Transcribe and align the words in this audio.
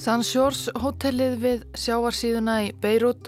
Sandsjórs 0.00 0.70
hotellið 0.80 1.34
við 1.42 1.64
sjávarsíðuna 1.76 2.54
í 2.64 2.68
Beirut 2.80 3.26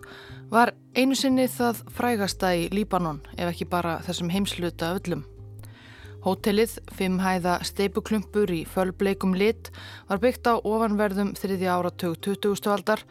var 0.49 0.71
einu 0.97 1.13
sinni 1.19 1.45
það 1.53 1.83
frægasta 1.93 2.55
í 2.57 2.63
Líbanon 2.73 3.19
ef 3.35 3.51
ekki 3.51 3.67
bara 3.69 3.99
þessum 4.07 4.31
heimsluta 4.33 4.95
öllum. 4.97 5.27
Hotellið, 6.25 6.79
fimmhæða 6.97 7.59
steipuklumpur 7.69 8.49
í 8.57 8.63
fölbleikum 8.65 9.35
lit, 9.37 9.69
var 10.09 10.23
byggt 10.23 10.49
á 10.49 10.57
ofanverðum 10.57 11.35
þriðja 11.37 11.75
áratug 11.77 12.17
20. 12.25 12.71
aldar, 12.73 13.03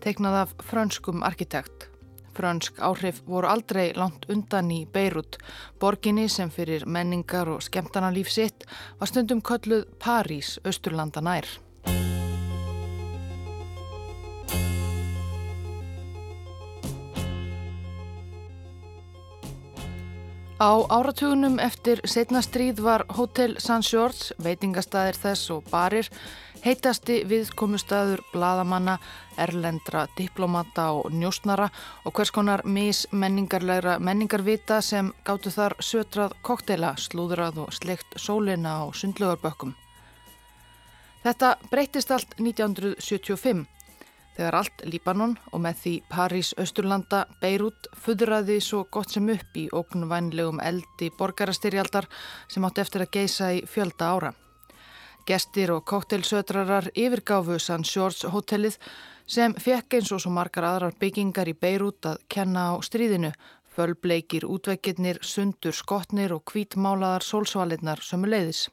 teiknað 0.00 0.38
af 0.46 0.54
frönskum 0.70 1.20
arkitekt. 1.28 1.90
Frönsk 2.32 2.80
áhrif 2.80 3.18
voru 3.26 3.50
aldrei 3.50 3.90
langt 3.92 4.24
undan 4.32 4.70
í 4.72 4.86
Beirut, 4.88 5.36
borginni 5.76 6.30
sem 6.32 6.48
fyrir 6.48 6.88
menningar 6.88 7.52
og 7.52 7.60
skemtana 7.60 8.08
líf 8.14 8.32
sitt 8.32 8.64
var 8.96 9.12
stundum 9.12 9.44
kölluð 9.44 9.84
París, 10.00 10.56
austurlanda 10.64 11.20
nær. 11.20 11.50
Á 20.62 20.78
áratugunum 20.94 21.56
eftir 21.58 21.98
setna 22.06 22.38
stríð 22.42 22.82
var 22.86 23.02
Hotel 23.18 23.56
St. 23.58 23.82
George, 23.82 24.30
veitingastæðir 24.44 25.16
þess 25.18 25.50
og 25.50 25.64
barir, 25.72 26.06
heitasti 26.62 27.16
viðkomustaður 27.26 28.22
bladamanna, 28.30 28.94
erlendra, 29.42 30.04
diplomata 30.14 30.84
og 30.94 31.10
njósnara 31.18 31.66
og 32.06 32.14
hvers 32.14 32.30
konar 32.30 32.62
mismenningarlegra 32.62 33.96
menningarvita 33.98 34.78
sem 34.86 35.10
gáttu 35.26 35.50
þar 35.50 35.74
sötrað 35.82 36.38
koktela, 36.46 36.94
slúðrað 36.94 37.58
og 37.64 37.74
sleikt 37.74 38.14
sólina 38.14 38.78
á 38.78 38.94
sundlugarbökkum. 38.94 39.74
Þetta 41.26 41.56
breytist 41.74 42.14
allt 42.14 42.38
1975 42.38 43.66
Þegar 44.32 44.54
allt 44.56 44.82
Líbanon 44.88 45.34
og 45.52 45.60
með 45.60 45.80
því 45.82 45.92
París, 46.08 46.52
Östurlanda, 46.60 47.26
Beirut 47.42 47.88
fuðraði 48.00 48.60
svo 48.64 48.86
gott 48.90 49.12
sem 49.12 49.28
upp 49.28 49.58
í 49.60 49.66
ógnvænlegum 49.68 50.62
eldi 50.64 51.10
borgarastyrjaldar 51.18 52.08
sem 52.48 52.64
átti 52.64 52.80
eftir 52.80 53.04
að 53.04 53.12
geisa 53.18 53.50
í 53.52 53.60
fjölda 53.68 54.08
ára. 54.08 54.32
Gestir 55.28 55.70
og 55.76 55.84
kóttelsötrarar 55.86 56.88
yfirgáfu 56.98 57.60
San 57.60 57.84
Sjórns 57.84 58.24
hotellið 58.32 58.80
sem 59.28 59.52
fekk 59.54 60.00
eins 60.00 60.10
og 60.16 60.24
svo 60.24 60.32
margar 60.34 60.66
aðrar 60.66 60.96
byggingar 60.98 61.52
í 61.52 61.54
Beirut 61.54 62.08
að 62.08 62.24
kenna 62.32 62.72
á 62.72 62.74
stríðinu, 62.82 63.30
fölbleikir 63.76 64.48
útveikirnir, 64.48 65.20
sundur 65.22 65.76
skotnir 65.76 66.32
og 66.32 66.46
kvítmálaðar 66.48 67.22
sólsvalinnar 67.22 68.00
sömu 68.00 68.32
leiðis. 68.32 68.70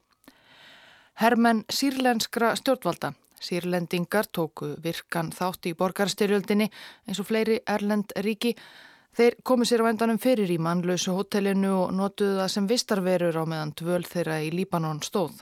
Hermenn 1.20 1.66
sírlenskra 1.68 2.56
stjórnvalda 2.56 3.14
Sýrlendingar 3.40 4.28
tóku 4.32 4.74
virkan 4.84 5.32
þátt 5.36 5.70
í 5.70 5.76
borgarstyrjöldinni 5.80 6.70
eins 7.08 7.20
og 7.22 7.30
fleiri 7.30 7.60
Erlend 7.66 8.16
ríki. 8.26 8.56
Þeir 9.16 9.40
komu 9.44 9.66
sér 9.66 9.84
á 9.84 9.90
endanum 9.90 10.20
fyrir 10.22 10.52
í 10.52 10.60
mannlausu 10.62 11.16
hotellinu 11.16 11.72
og 11.86 11.94
notuðu 11.98 12.40
það 12.42 12.52
sem 12.56 12.68
vistarverur 12.70 13.40
á 13.42 13.44
meðan 13.50 13.76
dvöl 13.80 14.04
þeirra 14.06 14.42
í 14.46 14.52
Líbanon 14.54 15.02
stóð. 15.04 15.42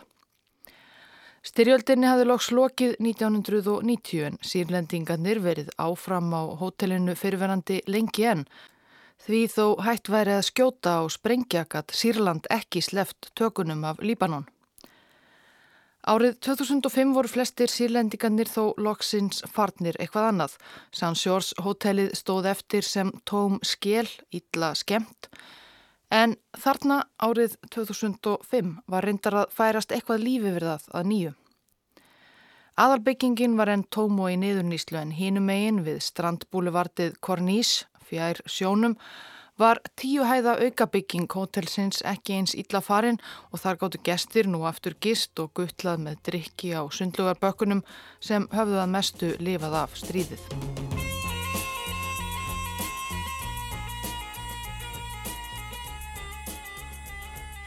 Styrjöldinni 1.47 2.07
hafði 2.09 2.25
loks 2.27 2.47
lokið 2.51 2.95
1990 2.99 4.25
en 4.27 4.39
sírlendingarnir 4.43 5.39
verið 5.43 5.69
áfram 5.79 6.33
á 6.35 6.43
hotellinu 6.59 7.15
fyrirverandi 7.15 7.83
lengi 7.87 8.25
enn. 8.33 8.43
Því 9.23 9.39
þó 9.53 9.65
hætt 9.85 10.11
væri 10.11 10.35
að 10.37 10.47
skjóta 10.49 10.97
og 11.05 11.13
sprengja 11.15 11.63
gatt 11.69 11.95
Sýrland 11.95 12.49
ekki 12.53 12.83
sleft 12.83 13.31
tökunum 13.39 13.85
af 13.87 14.03
Líbanon. 14.03 14.45
Árið 16.07 16.37
2005 16.45 17.09
voru 17.11 17.27
flestir 17.27 17.67
sírlendingarnir 17.67 18.47
þó 18.47 18.69
loksins 18.79 19.41
farnir 19.51 19.97
eitthvað 19.99 20.29
annað. 20.29 20.53
Sandsjórs 20.95 21.49
hotellið 21.65 22.13
stóð 22.15 22.47
eftir 22.53 22.87
sem 22.87 23.11
tóm 23.27 23.57
skél, 23.59 24.07
ítla 24.31 24.69
skemmt. 24.79 25.27
En 26.07 26.37
þarna 26.55 27.01
árið 27.19 27.57
2005 27.75 28.71
var 28.87 29.03
reyndar 29.03 29.41
að 29.41 29.51
færast 29.57 29.91
eitthvað 29.91 30.23
lífi 30.23 30.53
við 30.55 30.63
það 30.69 30.87
að 30.95 31.11
nýju. 31.11 31.33
Aðalbyggingin 32.77 33.59
var 33.59 33.73
enn 33.73 33.83
tóm 33.91 34.21
og 34.23 34.31
í 34.31 34.39
niðurníslu 34.39 35.01
en 35.01 35.11
hínum 35.17 35.51
eigin 35.51 35.83
við 35.83 35.99
strandbúlevartið 36.07 37.17
Kornís, 37.19 37.81
fjær 38.07 38.39
sjónum, 38.47 38.95
var 39.57 39.79
tíu 39.97 40.23
hæða 40.23 40.57
aukabygging 40.61 41.27
hótelsins 41.33 42.03
ekki 42.05 42.37
eins 42.37 42.53
illa 42.55 42.81
farin 42.81 43.17
og 43.51 43.61
þar 43.63 43.79
gáttu 43.81 44.01
gestir 44.05 44.49
nú 44.49 44.63
aftur 44.69 44.95
gist 45.01 45.39
og 45.41 45.53
guttlað 45.57 46.03
með 46.05 46.19
drikki 46.29 46.73
á 46.77 46.85
sundlugarbökkunum 46.85 47.81
sem 48.19 48.47
höfðu 48.53 48.81
að 48.83 48.93
mestu 48.93 49.33
lifað 49.39 49.79
af 49.83 49.97
stríðið. 49.97 50.43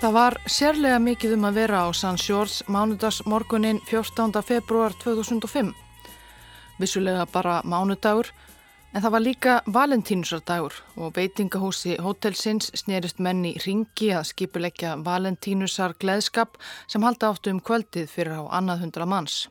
Það 0.01 0.15
var 0.17 0.39
sérlega 0.49 0.99
mikið 1.05 1.35
um 1.37 1.43
að 1.45 1.59
vera 1.61 1.81
á 1.85 1.89
San 1.93 2.17
Sjórs 2.17 2.63
mánudagsmorgunin 2.73 3.83
14. 3.85 4.33
februar 4.41 4.95
2005. 4.97 5.75
Vissulega 6.81 7.27
bara 7.29 7.61
mánudagur 7.69 8.31
En 8.91 9.05
það 9.05 9.13
var 9.15 9.23
líka 9.23 9.53
valentínusardagur 9.71 10.75
og 10.99 11.13
veitingahúsi 11.15 11.93
hótelsins 12.03 12.73
snerist 12.75 13.21
menni 13.23 13.53
ringi 13.63 14.09
að 14.11 14.25
skipuleggja 14.33 14.97
valentínusar 15.07 15.95
gleðskap 16.03 16.59
sem 16.91 17.07
halda 17.07 17.31
áttu 17.31 17.53
um 17.55 17.61
kvöldið 17.63 18.11
fyrir 18.11 18.41
á 18.43 18.51
annað 18.59 18.83
hundra 18.83 19.07
manns. 19.07 19.45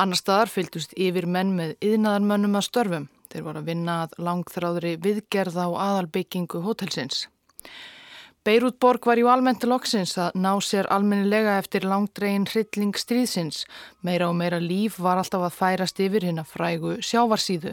Annar 0.00 0.16
staðar 0.16 0.52
fylgdust 0.54 0.96
yfir 0.96 1.28
menn 1.28 1.52
með 1.58 1.76
yðnaðarmönnum 1.84 2.56
að 2.56 2.66
störfum. 2.70 3.06
Þeir 3.28 3.44
voru 3.50 3.60
að 3.60 3.68
vinna 3.68 3.98
að 4.06 4.16
langþráðri 4.24 4.94
viðgerða 5.04 5.68
og 5.68 5.76
aðalbyggingu 5.84 6.64
hótelsins. 6.64 7.26
Beirútborg 8.46 9.02
var 9.08 9.18
jú 9.18 9.26
almennt 9.26 9.64
loksins 9.66 10.12
að 10.22 10.36
ná 10.38 10.52
sér 10.62 10.86
almennilega 10.94 11.56
eftir 11.58 11.82
langdregin 11.82 12.44
hrylling 12.46 12.94
stríðsins. 12.94 13.64
Meira 14.06 14.28
og 14.30 14.36
meira 14.38 14.60
líf 14.62 15.00
var 15.02 15.18
alltaf 15.18 15.48
að 15.48 15.56
færast 15.56 15.98
yfir 16.04 16.22
hinn 16.28 16.38
að 16.38 16.52
frægu 16.52 16.92
sjávarsíðu. 17.02 17.72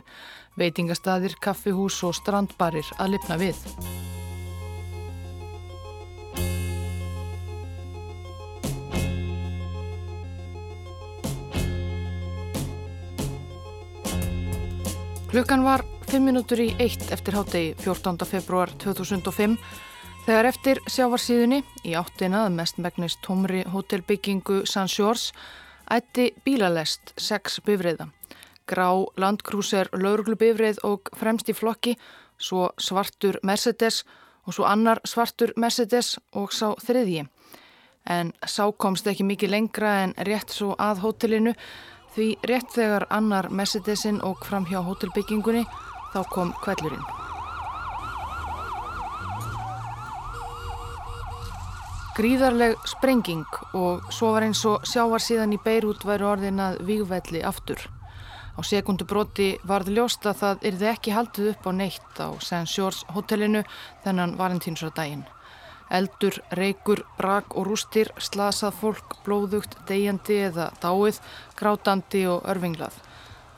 Veitingastadir, 0.58 1.38
kaffihús 1.46 2.00
og 2.10 2.18
strandbarir 2.18 2.90
að 2.98 3.14
lifna 3.14 3.38
við. 3.38 3.62
Klukkan 15.30 15.70
var 15.70 15.86
5 16.10 16.18
minútur 16.26 16.66
í 16.66 16.72
1 16.82 17.12
eftir 17.14 17.38
hátegi 17.38 17.76
14. 17.86 18.26
februar 18.26 18.74
2005 18.82 19.60
Þegar 20.24 20.48
eftir 20.48 20.80
sjávarsíðunni 20.88 21.58
í 21.84 21.94
áttina 22.00 22.46
að 22.46 22.54
mestmægnist 22.56 23.20
tómri 23.26 23.66
hótelbyggingu 23.68 24.62
Sandsjórs 24.64 25.34
ætti 25.92 26.30
bílalest 26.46 27.12
sex 27.20 27.58
bifriða. 27.66 28.08
Grá 28.64 28.88
landkrúser 29.20 29.90
lauruglubifrið 29.92 30.80
og 30.88 31.12
fremst 31.20 31.52
í 31.52 31.56
flokki, 31.58 31.98
svo 32.40 32.70
svartur 32.80 33.36
Mercedes 33.44 34.06
og 34.48 34.56
svo 34.56 34.64
annar 34.70 35.02
svartur 35.04 35.52
Mercedes 35.60 36.16
og 36.32 36.56
sá 36.56 36.70
þriðji. 36.80 37.26
En 38.08 38.32
sá 38.48 38.64
komst 38.80 39.10
ekki 39.12 39.28
mikið 39.28 39.52
lengra 39.52 39.92
en 40.06 40.16
rétt 40.24 40.56
svo 40.56 40.78
að 40.80 41.04
hótelinu 41.04 41.52
því 42.16 42.30
rétt 42.48 42.72
þegar 42.78 43.10
annar 43.12 43.52
Mercedesin 43.52 44.24
og 44.24 44.40
fram 44.48 44.64
hjá 44.72 44.80
hótelbyggingunni 44.88 45.66
þá 46.16 46.24
kom 46.32 46.56
kveldurinn. 46.64 47.23
Gríðarleg 52.14 52.76
sprenging 52.86 53.56
og 53.74 54.04
svo 54.14 54.28
var 54.36 54.44
eins 54.46 54.60
og 54.70 54.84
sjávar 54.86 55.22
síðan 55.24 55.56
í 55.56 55.58
Beirut 55.58 56.04
væri 56.06 56.28
orðin 56.30 56.60
að 56.62 56.76
vígvelli 56.86 57.40
aftur. 57.42 57.80
Á 58.54 58.62
sekundu 58.62 59.08
broti 59.10 59.48
varð 59.66 59.88
ljóst 59.96 60.28
að 60.30 60.38
það 60.44 60.68
yrði 60.70 60.88
ekki 60.92 61.14
haldið 61.16 61.48
upp 61.52 61.64
á 61.66 61.72
neitt 61.74 62.20
á 62.22 62.30
St. 62.38 62.68
George 62.70 63.16
hotellinu 63.16 63.64
þennan 64.04 64.36
valentínsradaginn. 64.38 65.24
Eldur, 65.90 66.38
reykur, 66.54 67.02
brak 67.18 67.58
og 67.58 67.66
rústir, 67.72 68.12
slasað 68.22 68.78
fólk, 68.78 69.16
blóðugt, 69.26 69.74
deyjandi 69.90 70.38
eða 70.52 70.68
dáið, 70.84 71.18
grátandi 71.58 72.28
og 72.30 72.46
örfinglað. 72.46 73.00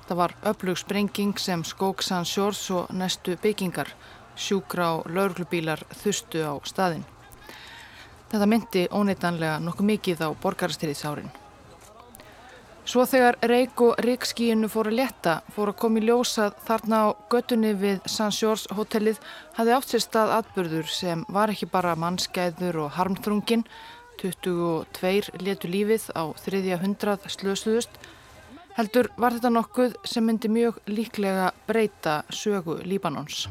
Það 0.08 0.22
var 0.22 0.36
öflug 0.54 0.80
sprenging 0.80 1.36
sem 1.44 1.68
skók 1.68 2.06
St. 2.08 2.24
George 2.24 2.80
og 2.80 2.96
næstu 2.96 3.36
byggingar. 3.36 3.92
Sjúkra 4.40 4.94
og 5.02 5.12
lauruglubílar 5.12 5.84
þustu 6.06 6.40
á 6.48 6.56
staðinn. 6.64 7.04
Þetta 8.32 8.48
myndi 8.50 8.86
óneitanlega 8.92 9.58
nokkuð 9.64 9.90
mikið 9.90 10.24
á 10.26 10.30
borgarstyrðisárin. 10.44 11.32
Svo 12.86 13.02
þegar 13.10 13.40
reik 13.50 13.82
og 13.82 14.02
reikskíinu 14.06 14.70
fóru 14.70 14.92
að 14.94 15.00
leta, 15.00 15.40
fóru 15.56 15.74
að 15.74 15.80
komi 15.82 16.04
ljósað 16.06 16.58
þarna 16.68 17.00
á 17.02 17.08
göttunni 17.34 17.72
við 17.82 18.04
Sandsjórs 18.06 18.68
hotellið 18.78 19.22
hafði 19.58 19.74
átt 19.78 19.94
sér 19.94 20.04
stað 20.06 20.34
atbyrður 20.36 20.92
sem 20.94 21.24
var 21.34 21.54
ekki 21.54 21.70
bara 21.72 21.96
mannskæður 21.98 22.84
og 22.84 22.94
harmþrungin, 23.00 23.66
22 24.22 25.42
letu 25.42 25.72
lífið 25.72 26.12
á 26.14 26.30
þriðja 26.46 26.78
hundrað 26.84 27.26
slösuðust, 27.34 27.98
Heldur 28.76 29.08
var 29.16 29.32
þetta 29.32 29.54
nokkuð 29.56 29.94
sem 30.04 30.26
myndi 30.28 30.50
mjög 30.52 30.82
líklega 30.92 31.54
breyta 31.64 32.18
sögu 32.28 32.82
Líbanons. 32.84 33.46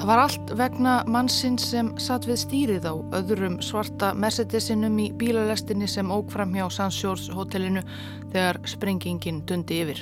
Það 0.00 0.08
var 0.08 0.20
allt 0.22 0.50
vegna 0.56 0.92
mannsins 1.12 1.66
sem 1.74 1.90
satt 2.00 2.24
við 2.24 2.38
stýrið 2.40 2.86
á 2.88 2.96
öðrum 3.18 3.58
svarta 3.60 4.14
Mercedesinum 4.16 4.94
í 4.96 5.10
bílalestinni 5.20 5.84
sem 5.92 6.08
óg 6.08 6.30
fram 6.32 6.54
hjá 6.56 6.70
Sandsjórs 6.72 7.26
hotellinu 7.36 7.82
þegar 8.32 8.56
sprengingin 8.64 9.42
dundi 9.44 9.82
yfir. 9.82 9.98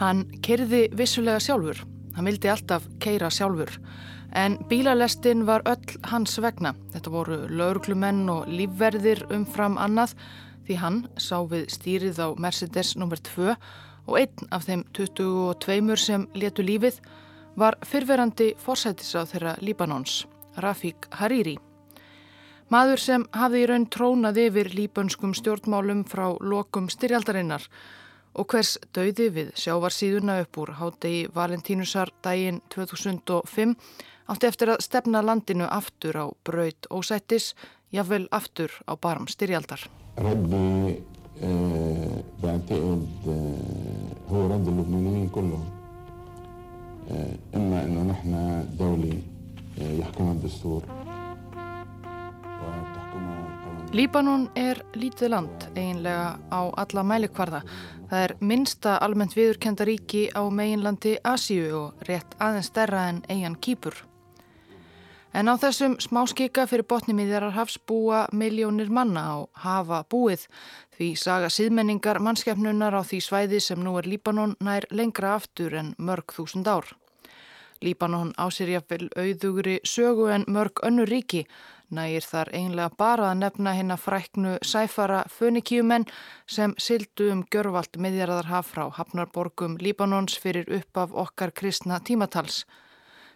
Hann 0.00 0.22
kerði 0.40 0.86
vissulega 0.96 1.42
sjálfur, 1.44 1.82
hann 2.16 2.24
vildi 2.24 2.48
alltaf 2.48 2.86
keira 3.04 3.28
sjálfur, 3.28 3.68
en 4.32 4.56
bílalestin 4.70 5.42
var 5.44 5.60
öll 5.68 5.98
hans 6.08 6.38
vegna. 6.40 6.72
Þetta 6.94 7.12
voru 7.12 7.36
laurglumenn 7.52 8.22
og 8.32 8.48
lífverðir 8.48 9.26
umfram 9.28 9.76
annað 9.76 10.14
því 10.64 10.78
hann 10.80 11.02
sá 11.20 11.36
við 11.52 11.68
stýrið 11.76 12.22
á 12.24 12.28
Mercedes 12.40 12.94
nr. 12.96 13.20
2 13.28 13.58
og 14.08 14.16
einn 14.22 14.48
af 14.48 14.64
þeim 14.70 14.86
22 14.96 16.00
sem 16.00 16.24
letu 16.32 16.64
lífið 16.64 17.02
var 17.56 17.76
fyrverandi 17.86 18.54
fórsættisráð 18.58 19.34
þeirra 19.34 19.54
Líbanons, 19.62 20.24
Rafik 20.56 21.08
Hariri. 21.20 21.56
Maður 22.72 23.00
sem 23.02 23.26
hafði 23.36 23.60
í 23.62 23.66
raun 23.70 23.86
trónaði 23.92 24.48
yfir 24.48 24.72
líbönskum 24.74 25.34
stjórnmálum 25.36 26.04
frá 26.08 26.26
lokum 26.40 26.88
styrjaldarinnar 26.90 27.68
og 28.34 28.48
hvers 28.50 28.78
döiði 28.96 29.28
við 29.34 29.52
sjávar 29.58 29.94
síðuna 29.94 30.40
upp 30.42 30.58
úr 30.58 30.74
hátegi 30.80 31.28
Valentínusar 31.34 32.10
dægin 32.24 32.62
2005 32.74 33.76
átti 34.32 34.48
eftir 34.48 34.72
að 34.72 34.82
stefna 34.86 35.22
landinu 35.22 35.68
aftur 35.68 36.16
á 36.16 36.26
braut 36.46 36.88
ósættis, 36.90 37.52
jáfnvel 37.92 38.26
aftur 38.32 38.70
á 38.88 38.96
barm 38.96 39.28
styrjaldar. 39.28 39.84
Rætti, 40.16 41.02
eh, 41.40 41.74
إما 47.55 47.85
إنه 47.85 48.03
نحن 48.03 48.65
دولة 48.79 49.21
يحكمها 49.77 50.31
الدستور 50.31 50.83
Líbanon 53.89 54.51
er 54.53 54.83
lítið 54.93 55.31
land 55.33 55.63
eiginlega 55.73 56.37
á 56.53 56.61
alla 56.77 57.03
mælikvarða. 57.03 57.63
Það 58.11 58.25
er 58.25 58.33
minsta 58.39 58.97
almennt 59.01 59.33
viðurkenda 59.33 59.87
ríki 59.89 60.27
á 60.29 60.45
meginlandi 60.45 61.15
Asíu 61.25 61.71
og 61.73 62.03
rétt 62.05 62.35
aðeins 62.37 62.69
stærra 62.69 63.07
en 63.09 63.23
eigin 63.25 63.57
kýpur. 63.57 63.97
En 65.34 65.50
á 65.50 65.58
þessum 65.58 65.96
smáskika 65.98 66.62
fyrir 66.70 66.86
botnimiðjarar 66.86 67.56
hafsbúa 67.56 68.20
miljónir 68.30 68.90
manna 68.94 69.22
á 69.34 69.36
hafa 69.64 70.04
búið 70.06 70.44
því 70.94 71.08
saga 71.18 71.48
síðmenningar 71.50 72.20
mannskefnunar 72.22 72.94
á 72.94 73.02
því 73.02 73.18
svæði 73.26 73.58
sem 73.66 73.82
nú 73.82 73.96
er 73.98 74.06
Líbanon 74.06 74.54
nær 74.62 74.86
lengra 74.94 75.32
aftur 75.34 75.74
en 75.74 75.94
mörg 75.98 76.30
þúsund 76.36 76.70
ár. 76.70 76.86
Líbanon 77.82 78.30
ásýrjafil 78.38 79.10
auðugri 79.18 79.80
sögu 79.82 80.30
en 80.30 80.46
mörg 80.46 80.78
önnu 80.86 81.02
ríki 81.10 81.42
nægir 81.90 82.24
þar 82.30 82.52
einlega 82.54 82.94
bara 82.98 83.32
að 83.32 83.40
nefna 83.42 83.74
hérna 83.74 83.98
fræknu 83.98 84.54
sæfara 84.62 85.24
fönikíumenn 85.34 86.06
sem 86.46 86.78
sildu 86.78 87.32
um 87.34 87.42
görvalt 87.50 87.98
miðjarðarhaf 87.98 88.70
frá 88.70 88.86
Hafnarborgum 89.00 89.76
Líbanons 89.82 90.38
fyrir 90.38 90.70
upp 90.78 90.96
af 90.96 91.14
okkar 91.26 91.50
kristna 91.50 91.98
tímatals. 91.98 92.64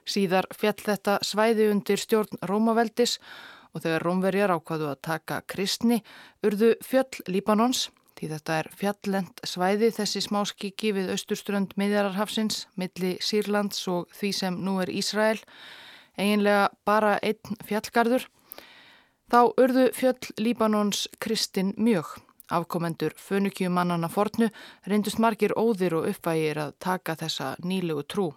Síðar 0.09 0.49
fjall 0.57 0.79
þetta 0.81 1.19
svæði 1.27 1.69
undir 1.73 2.01
stjórn 2.01 2.41
Rómaveldis 2.49 3.19
og 3.77 3.85
þegar 3.85 4.07
Rómverjar 4.07 4.55
ákvaðu 4.57 4.89
að 4.91 5.03
taka 5.05 5.43
kristni 5.47 6.01
urðu 6.43 6.75
fjöll 6.85 7.29
Líbanons 7.29 7.89
Því 8.19 8.29
þetta 8.33 8.55
er 8.59 8.69
fjallend 8.75 9.41
svæði 9.47 9.89
þessi 9.95 10.21
smáskiki 10.25 10.91
við 10.97 11.13
austurströnd 11.15 11.77
miðjararhafsins, 11.79 12.65
milli 12.75 13.13
Sýrlands 13.23 13.85
og 13.93 14.09
því 14.19 14.31
sem 14.35 14.57
nú 14.67 14.81
er 14.83 14.91
Ísrael, 14.91 15.39
eiginlega 16.19 16.65
bara 16.89 17.13
einn 17.23 17.61
fjallgarður. 17.69 18.27
Þá 19.31 19.39
urðu 19.63 19.87
fjöll 19.95 20.33
Líbanons 20.43 21.05
Kristinn 21.23 21.77
mjög. 21.79 22.17
Afkomendur 22.51 23.15
fönukjumannana 23.23 24.11
fornu 24.11 24.51
reyndust 24.89 25.23
margir 25.23 25.55
óðir 25.55 25.95
og 26.01 26.11
uppvægir 26.11 26.59
að 26.59 26.75
taka 26.83 27.15
þessa 27.23 27.55
nýlegu 27.63 28.03
trú. 28.09 28.33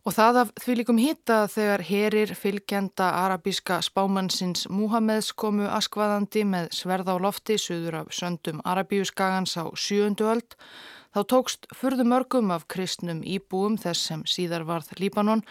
Og 0.00 0.14
það 0.16 0.38
af 0.40 0.50
því 0.56 0.74
líkum 0.78 0.98
hitta 1.00 1.42
þegar 1.52 1.82
herir 1.84 2.30
fylgjenda 2.32 3.10
arabíska 3.20 3.82
spámannsins 3.84 4.64
Múhameðs 4.72 5.34
komu 5.36 5.66
askvaðandi 5.68 6.46
með 6.48 6.70
sverð 6.72 7.10
á 7.12 7.16
lofti 7.20 7.58
suður 7.60 7.98
af 7.98 8.14
söndum 8.16 8.62
Arabíuskagans 8.64 9.58
á 9.60 9.68
sjöundu 9.76 10.30
öld, 10.32 10.56
þá 11.12 11.20
tókst 11.28 11.68
fyrðu 11.76 12.06
mörgum 12.08 12.48
af 12.54 12.64
kristnum 12.72 13.20
íbúum 13.20 13.76
þess 13.76 14.08
sem 14.08 14.22
síðar 14.24 14.64
varð 14.64 14.88
Líbanon 14.96 15.44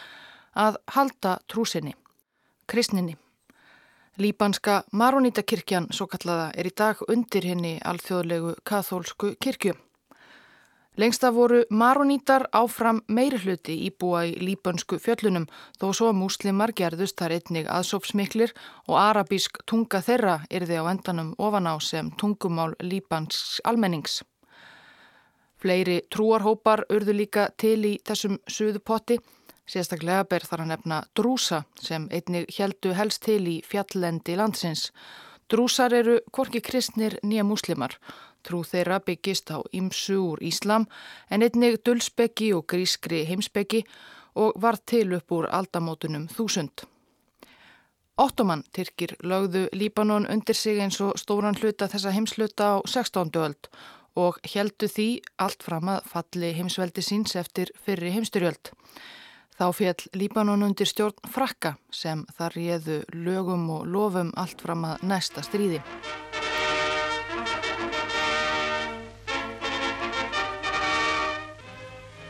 að 0.57 0.79
halda 0.95 1.37
trúsinni, 1.45 1.93
kristninni. 2.65 3.19
Líbanska 4.19 4.81
Maronítakirkjan, 4.91 5.91
svo 5.93 6.09
kallaða, 6.09 6.49
er 6.57 6.67
í 6.67 6.73
dag 6.75 7.05
undir 7.07 7.45
henni 7.45 7.77
alþjóðlegu 7.85 8.57
kathólsku 8.65 9.35
kirkju. 9.39 9.77
Lengst 10.99 11.23
af 11.23 11.33
voru 11.33 11.61
maronítar 11.69 12.43
áfram 12.51 12.97
meiri 13.07 13.37
hluti 13.39 13.75
íbúa 13.87 14.25
í 14.27 14.33
líbönsku 14.43 14.97
fjöllunum 14.99 15.45
þó 15.79 15.93
svo 15.95 16.09
múslimar 16.11 16.73
gerðust 16.75 17.15
þar 17.21 17.37
einnig 17.37 17.69
aðsópsmiklir 17.71 18.51
og 18.89 18.97
arabísk 18.99 19.61
tunga 19.63 20.01
þeirra 20.03 20.33
yrði 20.51 20.81
á 20.81 20.83
endanum 20.91 21.29
ofan 21.39 21.71
á 21.71 21.79
sem 21.79 22.09
tungumál 22.19 22.75
líbansk 22.83 23.63
almennings. 23.63 24.17
Fleiri 25.55 26.01
trúarhópar 26.11 26.83
urðu 26.91 27.15
líka 27.15 27.47
til 27.55 27.79
í 27.87 27.95
þessum 28.03 28.35
suðu 28.51 28.83
potti. 28.83 29.21
Sérstaklega 29.71 30.27
ber 30.27 30.43
þar 30.51 30.65
að 30.65 30.71
nefna 30.73 31.01
drúsa 31.15 31.63
sem 31.79 32.09
einnig 32.11 32.51
heldu 32.59 32.91
helst 32.99 33.23
til 33.23 33.45
í 33.47 33.61
fjallendi 33.63 34.35
landsins. 34.35 34.89
Drúsar 35.49 35.95
eru 35.95 36.19
korki 36.35 36.59
kristnir 36.61 37.15
nýja 37.23 37.47
múslimar 37.47 37.95
Trú 38.49 38.63
þeirra 38.65 38.97
byggist 39.05 39.51
á 39.53 39.61
ymsu 39.77 40.15
úr 40.31 40.39
Íslam 40.41 40.87
en 41.29 41.45
einnig 41.45 41.83
dulsbeggi 41.85 42.47
og 42.57 42.65
grískri 42.65 43.19
heimsbeggi 43.29 43.83
og 44.41 44.55
var 44.57 44.79
til 44.89 45.13
upp 45.13 45.29
úr 45.37 45.45
aldamótunum 45.53 46.25
þúsund. 46.33 46.87
Ottoman 48.17 48.63
Tyrkir 48.73 49.13
lögðu 49.21 49.67
Líbanon 49.71 50.25
undir 50.33 50.57
sig 50.57 50.81
eins 50.81 50.97
og 50.99 51.13
stóran 51.21 51.55
hluta 51.61 51.87
þessa 51.87 52.11
heimsluta 52.11 52.71
á 52.73 52.77
16. 52.89 53.29
öld 53.37 53.69
og 54.17 54.39
heldu 54.55 54.89
því 54.89 55.07
allt 55.37 55.61
fram 55.63 55.91
að 55.93 56.09
falli 56.09 56.49
heimsveldi 56.57 57.05
síns 57.05 57.37
eftir 57.39 57.69
fyrri 57.85 58.09
heimstyrjöld. 58.17 58.73
Þá 59.59 59.67
fjall 59.75 60.09
Líbanon 60.17 60.65
undir 60.65 60.89
stjórn 60.89 61.29
frakka 61.29 61.75
sem 61.91 62.25
þar 62.33 62.57
réðu 62.57 62.97
lögum 63.13 63.69
og 63.77 63.85
lofum 63.85 64.33
allt 64.35 64.65
fram 64.65 64.89
að 64.89 65.05
næsta 65.13 65.45
stríði. 65.45 65.83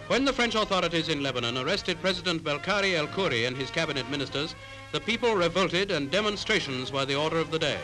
When 0.09 0.25
the 0.25 0.33
French 0.33 0.55
authorities 0.55 1.07
in 1.07 1.21
Lebanon 1.21 1.55
arrested 1.55 2.01
President 2.01 2.43
Belkari 2.43 2.97
el-Khoury 2.97 3.45
and 3.45 3.55
his 3.55 3.69
cabinet 3.69 4.09
ministers, 4.09 4.55
the 4.91 4.99
people 4.99 5.35
revolted 5.35 5.91
and 5.91 6.09
demonstrations 6.09 6.91
were 6.91 7.05
the 7.05 7.13
order 7.13 7.37
of 7.37 7.51
the 7.51 7.59
day. 7.59 7.77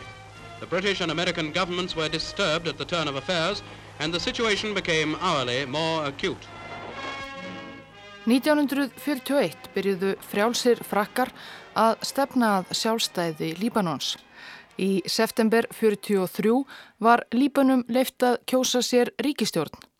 The 0.59 0.65
British 0.65 1.01
and 1.01 1.11
American 1.11 1.51
governments 1.51 1.95
were 1.95 2.09
disturbed 2.09 2.67
at 2.67 2.79
the 2.79 2.85
turn 2.85 3.07
of 3.07 3.15
affairs 3.15 3.61
and 3.99 4.11
the 4.11 4.19
situation 4.19 4.73
became 4.73 5.15
hourly 5.21 5.67
more 5.67 6.05
acute. 6.07 6.47
1941 8.25 9.69
byrjuðu 9.75 10.15
frjálsir 10.25 10.81
frakkar 10.81 11.29
að 11.77 12.01
stefna 12.09 12.55
að 12.57 12.73
sjálfstæði 12.73 13.53
Líbanons. 13.61 14.15
Í 14.81 15.03
september 15.05 15.69
43 15.69 16.63
var 16.97 17.27
Líbanum 17.37 17.85
leift 17.85 18.25
að 18.25 18.39
kjósa 18.49 18.81
sér 18.81 19.13
ríkistjórn. 19.21 19.93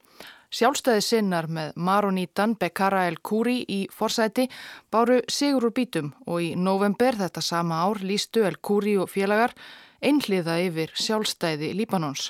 Sjálfstæði 0.56 1.02
sinnar 1.04 1.50
með 1.52 1.74
Maronítan 1.76 2.54
Bekara 2.56 3.02
El 3.10 3.18
Kúri 3.20 3.58
í 3.68 3.82
forsæti 3.92 4.46
báru 4.94 5.18
sigur 5.28 5.68
úr 5.68 5.74
bítum 5.76 6.14
og 6.32 6.46
í 6.46 6.54
november 6.56 7.18
þetta 7.20 7.44
sama 7.44 7.82
ár 7.84 8.00
lístu 8.00 8.46
El 8.48 8.56
Kúri 8.64 8.94
og 8.96 9.12
félagar 9.12 9.52
einhliða 10.00 10.56
yfir 10.64 10.96
sjálfstæði 10.96 11.74
Líbanons. 11.76 12.30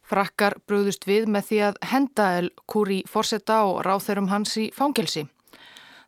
Frakkar 0.00 0.56
brúðust 0.64 1.04
við 1.04 1.28
með 1.28 1.48
því 1.50 1.60
að 1.68 1.80
henda 1.92 2.32
El 2.40 2.50
Kúri 2.64 3.02
forsetta 3.04 3.60
og 3.68 3.82
ráþeirum 3.84 4.32
hans 4.32 4.56
í 4.56 4.70
fangelsi. 4.72 5.28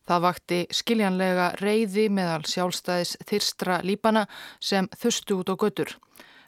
Það 0.08 0.26
vakti 0.30 0.64
skiljanlega 0.72 1.54
reyði 1.60 2.08
meðal 2.08 2.46
sjálfstæðis 2.48 3.18
þyrstra 3.28 3.82
Líbana 3.84 4.24
sem 4.64 4.88
þustu 4.96 5.42
út 5.42 5.52
á 5.52 5.60
götur. 5.60 5.98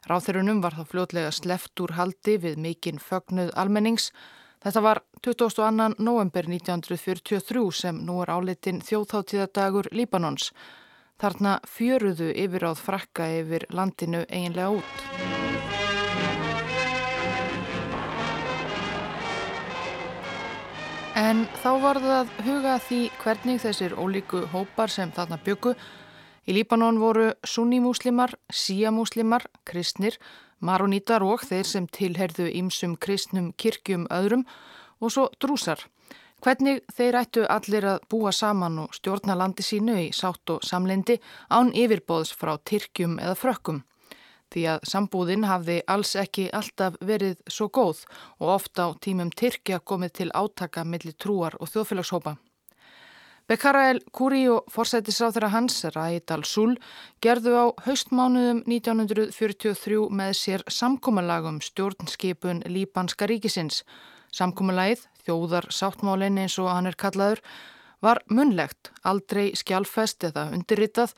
Ráþeirunum 0.09 0.64
var 0.64 0.73
þá 0.73 0.87
fljótlega 0.88 1.31
sleft 1.37 1.85
úr 1.85 1.99
haldi 2.00 2.40
við 2.40 2.57
mikinn 2.64 2.97
fögnuð 2.97 3.52
almennings 3.61 4.14
Þetta 4.62 4.81
var 4.81 5.00
22. 5.26 5.95
november 5.99 6.47
1943 6.47 7.62
sem 7.75 7.97
nú 8.07 8.21
er 8.23 8.31
álitin 8.31 8.78
þjóðháttíðadagur 8.87 9.88
Líbanons. 9.90 10.52
Þarna 11.19 11.57
fjöruðu 11.66 12.28
yfiráð 12.45 12.78
frakka 12.78 13.26
yfir 13.40 13.66
landinu 13.75 14.21
eiginlega 14.28 14.71
út. 14.78 15.02
En 21.19 21.42
þá 21.59 21.71
var 21.83 22.00
það 22.07 22.33
huga 22.47 22.78
því 22.87 23.00
hvernig 23.19 23.61
þessir 23.66 23.99
ólíku 23.99 24.45
hópar 24.54 24.95
sem 24.95 25.11
þarna 25.11 25.42
byggu. 25.42 25.75
Í 26.47 26.54
Líbanon 26.54 27.02
voru 27.02 27.33
sunnímúslimar, 27.42 28.38
síamúslimar, 28.47 29.50
kristnir, 29.66 30.23
maronítar 30.62 31.25
og 31.26 31.42
þeir 31.45 31.69
sem 31.69 31.88
tilherðu 31.90 32.47
ímsum 32.62 32.95
kristnum 32.97 33.50
kirkjum 33.59 34.07
öðrum 34.11 34.47
og 35.02 35.12
svo 35.12 35.28
drúsar. 35.42 35.83
Hvernig 36.42 36.81
þeir 36.90 37.19
ættu 37.21 37.45
allir 37.47 37.85
að 37.87 38.04
búa 38.11 38.33
saman 38.35 38.81
og 38.83 38.95
stjórna 38.97 39.37
landi 39.38 39.62
sínu 39.62 39.95
í 40.00 40.09
sátt 40.11 40.50
og 40.50 40.64
samlendi 40.66 41.21
án 41.50 41.71
yfirbóðs 41.71 42.33
frá 42.35 42.57
Tyrkjum 42.59 43.21
eða 43.23 43.37
frökkum. 43.38 43.83
Því 44.52 44.64
að 44.75 44.88
sambúðin 44.90 45.47
hafði 45.49 45.78
alls 45.88 46.16
ekki 46.19 46.49
alltaf 46.52 46.99
verið 47.00 47.38
svo 47.49 47.71
góð 47.71 48.02
og 48.40 48.57
ofta 48.59 48.90
á 48.90 48.99
tímum 48.99 49.31
Tyrkja 49.31 49.78
komið 49.81 50.16
til 50.19 50.31
átaka 50.35 50.85
millir 50.85 51.14
trúar 51.14 51.54
og 51.61 51.71
þjóðfélagshópa. 51.71 52.37
Bekarael 53.53 53.99
Kúri 54.17 54.47
og 54.49 54.65
forsættisráþara 54.73 55.51
hans, 55.53 55.75
Ræt 55.93 56.33
al-Sul, 56.33 56.79
gerðu 57.21 57.53
á 57.53 57.65
haustmánuðum 57.85 58.63
1943 58.65 60.07
með 60.09 60.33
sér 60.39 60.65
samkómalagum 60.73 61.59
stjórnskipun 61.61 62.63
Líbanska 62.65 63.29
ríkisins. 63.29 63.83
Samkómalagið, 64.33 65.05
þjóðar 65.27 65.69
sáttmálinn 65.69 66.41
eins 66.41 66.57
og 66.63 66.71
hann 66.73 66.89
er 66.89 66.97
kallaður, 66.97 67.45
var 68.01 68.23
munlegt, 68.33 68.89
aldrei 69.05 69.51
skjálfest 69.53 70.31
eða 70.31 70.49
undirritað 70.57 71.13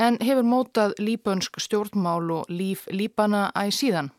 en 0.00 0.16
hefur 0.24 0.48
mótað 0.54 0.96
líbönsk 1.04 1.60
stjórnmál 1.60 2.32
og 2.38 2.48
líf 2.48 2.88
líbana 2.88 3.50
æg 3.52 3.76
síðan. 3.76 4.14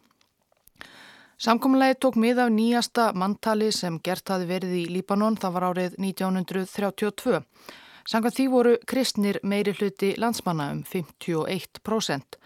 Samkomlega 1.35 1.97
tók 1.99 2.15
mið 2.15 2.37
af 2.39 2.51
nýjasta 2.55 3.09
mantali 3.11 3.67
sem 3.75 3.97
gert 3.99 4.29
hafi 4.31 4.45
verið 4.47 4.75
í 4.79 4.83
Líbanon, 4.87 5.35
það 5.35 5.55
var 5.57 5.65
árið 5.67 5.97
1932. 5.99 7.41
Samkvæmt 8.07 8.37
því 8.37 8.45
voru 8.53 8.75
kristnir 8.87 9.41
meiri 9.43 9.73
hluti 9.75 10.13
landsmanna 10.15 10.69
um 10.71 10.83
51%. 10.87 12.39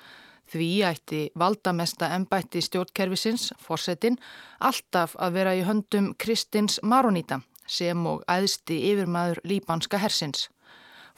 Því 0.49 0.69
ætti 0.89 1.21
valdamesta 1.37 2.09
ennbætti 2.15 2.63
stjórnkerfisins, 2.65 3.51
forsetin, 3.61 4.17
alltaf 4.57 5.13
að 5.21 5.37
vera 5.37 5.53
í 5.53 5.61
höndum 5.67 6.15
kristins 6.17 6.79
maronýta 6.81 7.43
sem 7.69 8.05
og 8.09 8.23
æðsti 8.25 8.79
yfirmaður 8.89 9.43
líbanska 9.45 10.01
hersins. 10.01 10.47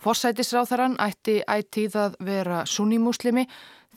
Forsætisráþarann 0.02 1.00
ætti 1.00 1.40
ættið 1.48 1.96
að 1.96 2.16
vera 2.26 2.66
sunnimuslimi 2.66 3.46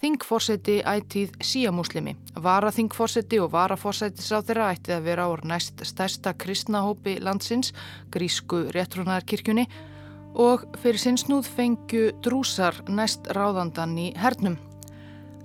Þingforseti 0.02 0.80
ætið 0.82 1.36
síamúslimi. 1.38 2.16
Varaþingforseti 2.42 3.38
og 3.38 3.52
varaforsætisráþeira 3.52 4.72
ætti 4.74 4.94
að 4.96 5.04
vera 5.06 5.26
ár 5.30 5.44
næst 5.46 5.84
stærsta 5.86 6.32
kristnahópi 6.34 7.20
landsins, 7.22 7.70
grísku 8.10 8.64
réttrúnaðarkirkjunni 8.74 9.68
og 10.34 10.66
fyrir 10.82 10.98
sinnsnúð 10.98 11.46
fengju 11.46 12.10
drúsar 12.26 12.82
næst 12.90 13.30
ráðandan 13.38 13.94
í 14.02 14.10
hernum. 14.18 14.58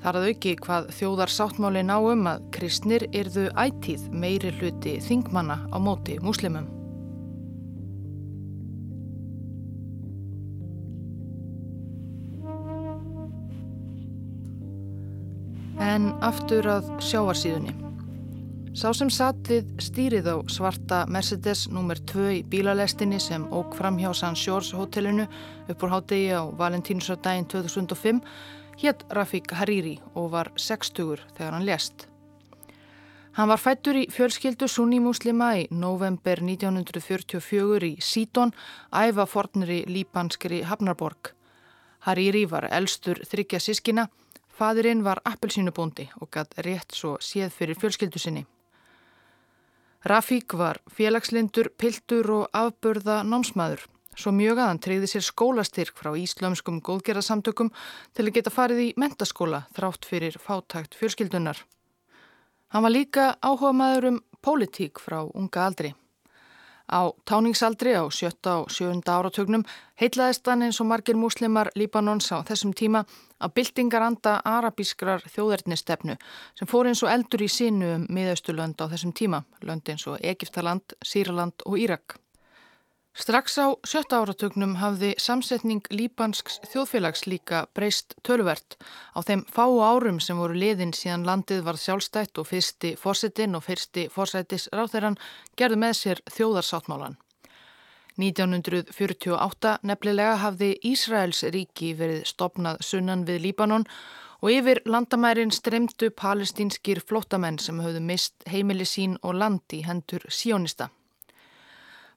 Þar 0.02 0.18
að 0.22 0.28
auki 0.32 0.56
hvað 0.64 0.92
þjóðar 0.98 1.36
sáttmáli 1.36 1.86
ná 1.86 1.98
um 2.00 2.28
að 2.34 2.50
kristnir 2.56 3.06
yrðu 3.14 3.50
ætið 3.54 4.10
meiri 4.16 4.56
hluti 4.58 4.98
þingmanna 5.04 5.62
á 5.70 5.78
móti 5.78 6.18
múslimum. 6.24 6.79
En 15.90 16.12
aftur 16.22 16.68
að 16.70 16.90
sjáarsíðunni. 17.02 17.72
Sá 18.78 18.92
sem 18.94 19.10
satt 19.10 19.48
við 19.50 19.72
stýrið 19.82 20.28
á 20.30 20.38
svarta 20.52 21.00
Mercedes 21.10 21.64
nr. 21.72 21.98
2 22.12 22.26
í 22.36 22.42
bílalestinni 22.52 23.18
sem 23.24 23.48
óg 23.50 23.74
fram 23.78 23.98
hjá 23.98 24.12
San 24.14 24.38
Shores 24.38 24.70
hotellinu 24.78 25.26
upp 25.72 25.86
úr 25.86 25.94
hátegi 25.96 26.30
á 26.38 26.46
Valentínusardaginn 26.60 27.50
2005 27.50 28.22
hétt 28.84 29.02
Rafik 29.10 29.56
Hariri 29.58 29.96
og 30.14 30.30
var 30.36 30.52
60 30.62 31.26
þegar 31.40 31.58
hann 31.58 31.66
lest. 31.66 32.06
Hann 33.40 33.50
var 33.50 33.62
fættur 33.62 33.98
í 33.98 34.06
fjölskyldu 34.14 34.70
sunni 34.70 35.02
muslima 35.02 35.56
í 35.58 35.66
november 35.72 36.44
1944 36.44 37.90
í 37.90 37.94
Síton, 37.98 38.54
æfa 38.94 39.26
fornri 39.26 39.82
líbanskri 39.90 40.62
Hafnarborg. 40.70 41.34
Hariri 42.06 42.46
var 42.46 42.70
elstur 42.70 43.26
þryggja 43.26 43.64
sískina 43.64 44.10
Fadurinn 44.60 45.06
var 45.06 45.22
appelsínubóndi 45.24 46.10
og 46.20 46.28
gatt 46.36 46.58
rétt 46.66 46.92
svo 46.92 47.14
séð 47.24 47.54
fyrir 47.56 47.78
fjölskyldu 47.80 48.20
sinni. 48.20 48.42
Rafík 50.04 50.52
var 50.60 50.82
félagslindur, 50.92 51.70
piltur 51.80 52.28
og 52.32 52.50
afbörða 52.52 53.22
námsmaður. 53.24 53.86
Svo 54.20 54.34
mjög 54.36 54.60
að 54.60 54.68
hann 54.68 54.82
treyði 54.84 55.08
sér 55.14 55.24
skólastyrk 55.24 55.96
frá 55.96 56.12
íslömskum 56.12 56.82
góðgerðarsamtökum 56.84 57.72
til 58.12 58.26
að 58.26 58.34
geta 58.36 58.52
farið 58.52 58.82
í 58.84 58.90
mentaskóla 59.00 59.62
þrátt 59.78 60.10
fyrir 60.12 60.36
fátækt 60.44 61.00
fjölskyldunar. 61.00 61.64
Hann 62.76 62.84
var 62.84 62.92
líka 62.92 63.30
áhuga 63.40 63.72
maður 63.72 64.10
um 64.12 64.20
pólitík 64.44 65.00
frá 65.00 65.22
unga 65.24 65.70
aldri. 65.70 65.94
Á 66.92 67.16
táningsaldri 67.24 67.96
á 67.96 68.04
sjötta 68.12 68.60
og 68.60 68.76
sjönda 68.76 69.22
áratögnum 69.22 69.64
heitlaðist 70.02 70.52
hann 70.52 70.68
eins 70.68 70.84
og 70.84 70.92
margir 70.92 71.16
múslimar 71.16 71.72
Líbanons 71.80 72.28
á 72.36 72.44
þessum 72.44 72.76
tíma 72.76 73.06
að 73.40 73.56
byltingaranda 73.60 74.38
arabískrar 74.46 75.24
þjóðernistefnu 75.34 76.16
sem 76.60 76.70
fór 76.70 76.92
eins 76.92 77.04
og 77.04 77.14
eldur 77.14 77.44
í 77.46 77.52
sínu 77.52 77.94
um 77.96 78.08
miðaustulönd 78.12 78.80
á 78.80 78.86
þessum 78.92 79.14
tíma, 79.16 79.44
lönd 79.64 79.90
eins 79.90 80.08
og 80.08 80.20
Egiptaland, 80.22 80.98
Sýraland 81.06 81.66
og 81.66 81.80
Írak. 81.80 82.20
Strax 83.20 83.58
á 83.60 83.76
sjötta 83.84 84.22
áratögnum 84.22 84.78
hafði 84.80 85.10
samsetning 85.20 85.84
líbansks 85.92 86.60
þjóðfélags 86.72 87.26
líka 87.28 87.66
breyst 87.76 88.14
tölvert. 88.24 88.78
Á 89.12 89.20
þeim 89.28 89.44
fáu 89.50 89.82
árum 89.84 90.22
sem 90.24 90.40
voru 90.40 90.56
liðin 90.56 90.94
síðan 90.96 91.26
landið 91.28 91.66
var 91.68 91.82
sjálfstætt 91.82 92.40
og 92.40 92.48
fyrsti 92.48 92.94
fórsetin 93.02 93.58
og 93.60 93.66
fyrsti 93.66 94.08
fórsætis 94.14 94.70
ráþeirann 94.72 95.20
gerði 95.60 95.82
með 95.84 95.98
sér 96.00 96.24
þjóðarsáttmálan. 96.32 97.18
1948 98.20 99.78
nefnilega 99.88 100.36
hafði 100.42 100.74
Ísraels 100.92 101.44
ríki 101.56 101.94
verið 101.96 102.26
stopnað 102.28 102.82
sunnan 102.84 103.24
við 103.28 103.42
Líbanon 103.48 103.88
og 104.42 104.52
yfir 104.52 104.82
landamærin 104.86 105.52
stremdu 105.56 106.12
palestínskir 106.12 107.00
flottamenn 107.00 107.60
sem 107.64 107.80
höfðu 107.80 108.04
mist 108.04 108.48
heimili 108.52 108.88
sín 108.88 109.18
og 109.24 109.40
land 109.40 109.76
í 109.76 109.84
hendur 109.88 110.26
síónista. 110.28 110.90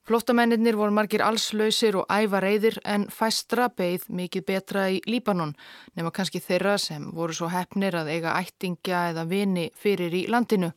Flóttamennir 0.02 0.74
voru 0.74 0.90
margir 0.90 1.22
allslausir 1.22 1.94
og 2.00 2.08
æfa 2.10 2.40
reyðir 2.42 2.80
en 2.82 3.04
fæstra 3.06 3.68
beigð 3.70 4.08
mikið 4.10 4.44
betra 4.48 4.88
í 4.90 4.98
Líbanon 5.06 5.54
nema 5.94 6.10
kannski 6.10 6.42
þeirra 6.42 6.74
sem 6.82 7.04
voru 7.14 7.36
svo 7.38 7.46
hefnir 7.52 7.94
að 7.94 8.10
eiga 8.10 8.34
ættingja 8.40 9.04
eða 9.12 9.28
vini 9.30 9.68
fyrir 9.78 10.10
í 10.18 10.24
landinu. 10.26 10.72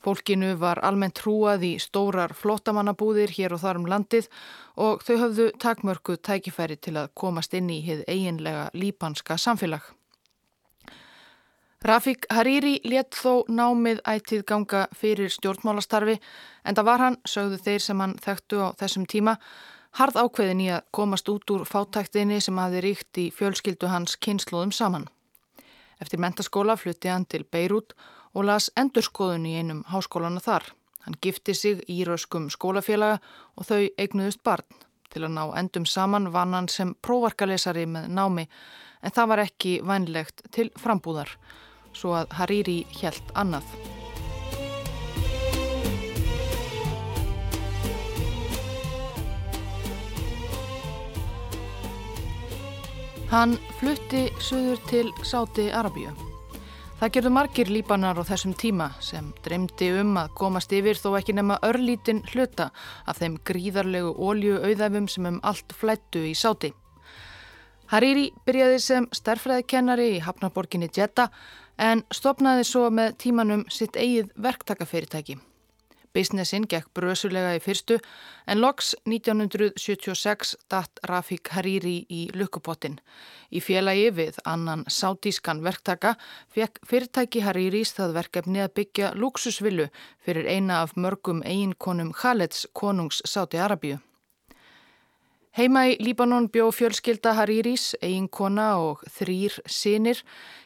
Fólkinu 0.00 0.54
var 0.56 0.80
almennt 0.80 1.18
trúað 1.20 1.64
í 1.68 1.70
stórar 1.82 2.32
flóttamannabúðir 2.32 3.32
hér 3.36 3.52
og 3.52 3.60
þar 3.60 3.80
um 3.82 3.88
landið 3.90 4.28
og 4.80 5.02
þau 5.04 5.16
höfðu 5.26 5.48
takmörku 5.60 6.16
tækifæri 6.16 6.78
til 6.80 6.96
að 6.96 7.10
komast 7.14 7.54
inn 7.54 7.68
í 7.68 7.82
hið 7.84 8.06
eiginlega 8.08 8.70
líbanska 8.72 9.36
samfélag. 9.36 9.82
Rafik 11.84 12.26
Hariri 12.28 12.78
létt 12.84 13.16
þó 13.16 13.44
námið 13.48 14.02
ættið 14.04 14.44
ganga 14.48 14.82
fyrir 14.92 15.32
stjórnmálastarfi 15.32 16.18
en 16.64 16.76
það 16.76 16.88
var 16.88 17.04
hann, 17.04 17.16
sögðu 17.24 17.58
þeir 17.64 17.84
sem 17.84 18.02
hann 18.04 18.16
þekktu 18.20 18.60
á 18.60 18.68
þessum 18.80 19.06
tíma, 19.08 19.36
harð 19.96 20.18
ákveðin 20.20 20.60
í 20.60 20.68
að 20.76 20.84
komast 20.92 21.28
út 21.32 21.52
úr 21.54 21.64
fátæktinni 21.64 22.40
sem 22.44 22.60
hafi 22.60 22.84
ríkt 22.84 23.20
í 23.20 23.30
fjölskyldu 23.32 23.88
hans 23.88 24.16
kynnslóðum 24.20 24.72
saman. 24.76 25.08
Eftir 26.00 26.20
mentaskóla 26.20 26.76
flutti 26.76 27.08
hann 27.08 27.24
til 27.24 27.44
Beirut 27.44 27.96
og 27.96 28.19
las 28.46 28.70
endurskoðun 28.78 29.48
í 29.48 29.56
einum 29.58 29.82
háskólana 29.90 30.42
þar. 30.42 30.68
Hann 31.06 31.18
gifti 31.22 31.54
sig 31.54 31.80
í 31.90 32.02
röskum 32.06 32.50
skólafélaga 32.52 33.18
og 33.56 33.66
þau 33.66 33.88
eignuðust 33.98 34.42
barn. 34.46 34.66
Til 35.10 35.24
að 35.26 35.34
ná 35.34 35.44
endum 35.58 35.86
saman 35.88 36.30
vann 36.30 36.54
hann 36.54 36.68
sem 36.70 36.94
prófarkalesari 37.02 37.86
með 37.90 38.10
námi 38.14 38.46
en 39.02 39.14
það 39.16 39.32
var 39.32 39.44
ekki 39.46 39.80
vænlegt 39.82 40.44
til 40.54 40.70
frambúðar 40.78 41.32
svo 41.96 42.14
að 42.20 42.36
Hariri 42.38 42.84
helt 43.00 43.34
annað. 43.34 43.66
Hann 53.30 53.54
flutti 53.78 54.26
söður 54.42 54.82
til 54.90 55.06
Sáti 55.22 55.70
Arabíu. 55.70 56.29
Það 57.00 57.12
gerðu 57.14 57.30
margir 57.32 57.70
líbanar 57.72 58.18
á 58.20 58.28
þessum 58.28 58.52
tíma 58.60 58.90
sem 59.00 59.30
dreymdi 59.40 59.86
um 60.02 60.18
að 60.20 60.34
komast 60.36 60.74
yfir 60.76 60.98
þó 61.00 61.14
ekki 61.16 61.32
nema 61.32 61.56
örlítinn 61.64 62.20
hluta 62.34 62.66
af 63.08 63.22
þeim 63.22 63.38
gríðarlegu 63.48 64.10
óljuauðæfum 64.20 65.06
sem 65.08 65.30
um 65.30 65.38
allt 65.40 65.72
flættu 65.72 66.26
í 66.28 66.34
sáti. 66.36 66.74
Hariri 67.88 68.28
byrjaði 68.44 68.82
sem 68.84 69.08
stærfræðikennari 69.16 70.10
í 70.18 70.22
Hafnaborginni 70.26 70.92
Jeddah 70.92 71.32
en 71.80 72.04
stopnaði 72.12 72.68
svo 72.68 72.90
með 72.92 73.16
tímanum 73.24 73.64
sitt 73.72 73.96
eigið 73.96 74.34
verktakafyrirtæki. 74.36 75.40
Businessin 76.14 76.64
gekk 76.66 76.90
brösulega 76.94 77.52
í 77.54 77.60
fyrstu 77.62 78.00
en 78.50 78.60
loks 78.60 78.96
1976 79.06 80.56
datt 80.72 81.00
Rafik 81.06 81.52
Hariri 81.54 82.02
í 82.10 82.24
lukkupottin. 82.34 82.98
Í 83.54 83.62
félagi 83.62 84.10
við 84.16 84.42
annan 84.44 84.84
sátískan 84.90 85.62
verktaka 85.62 86.16
fekk 86.50 86.82
fyrirtæki 86.86 87.44
Hariris 87.46 87.94
það 87.94 88.16
verkefni 88.18 88.64
að 88.64 88.74
byggja 88.80 89.14
luxusvillu 89.14 89.88
fyrir 90.18 90.50
eina 90.50 90.82
af 90.82 90.96
mörgum 90.96 91.44
eiginkonum 91.46 92.12
Khaleds 92.12 92.66
konungs 92.74 93.22
Sáti 93.24 93.62
Arabíu. 93.62 94.00
Heima 95.58 95.88
í 95.90 95.96
Líbanon 95.98 96.46
bjó 96.46 96.68
fjölskylda 96.70 97.32
Hariris, 97.34 97.96
eiginkona 97.98 98.68
og 98.78 99.00
þrýr 99.10 99.56
sinir 99.66 100.20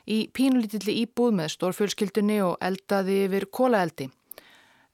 í 0.05 0.27
pínulítilli 0.29 0.99
íbúð 1.07 1.33
með 1.39 1.55
stórfjölskyldunni 1.55 2.43
og 2.45 2.59
eldaði 2.61 3.23
yfir 3.25 3.49
kólaeldi. 3.49 4.11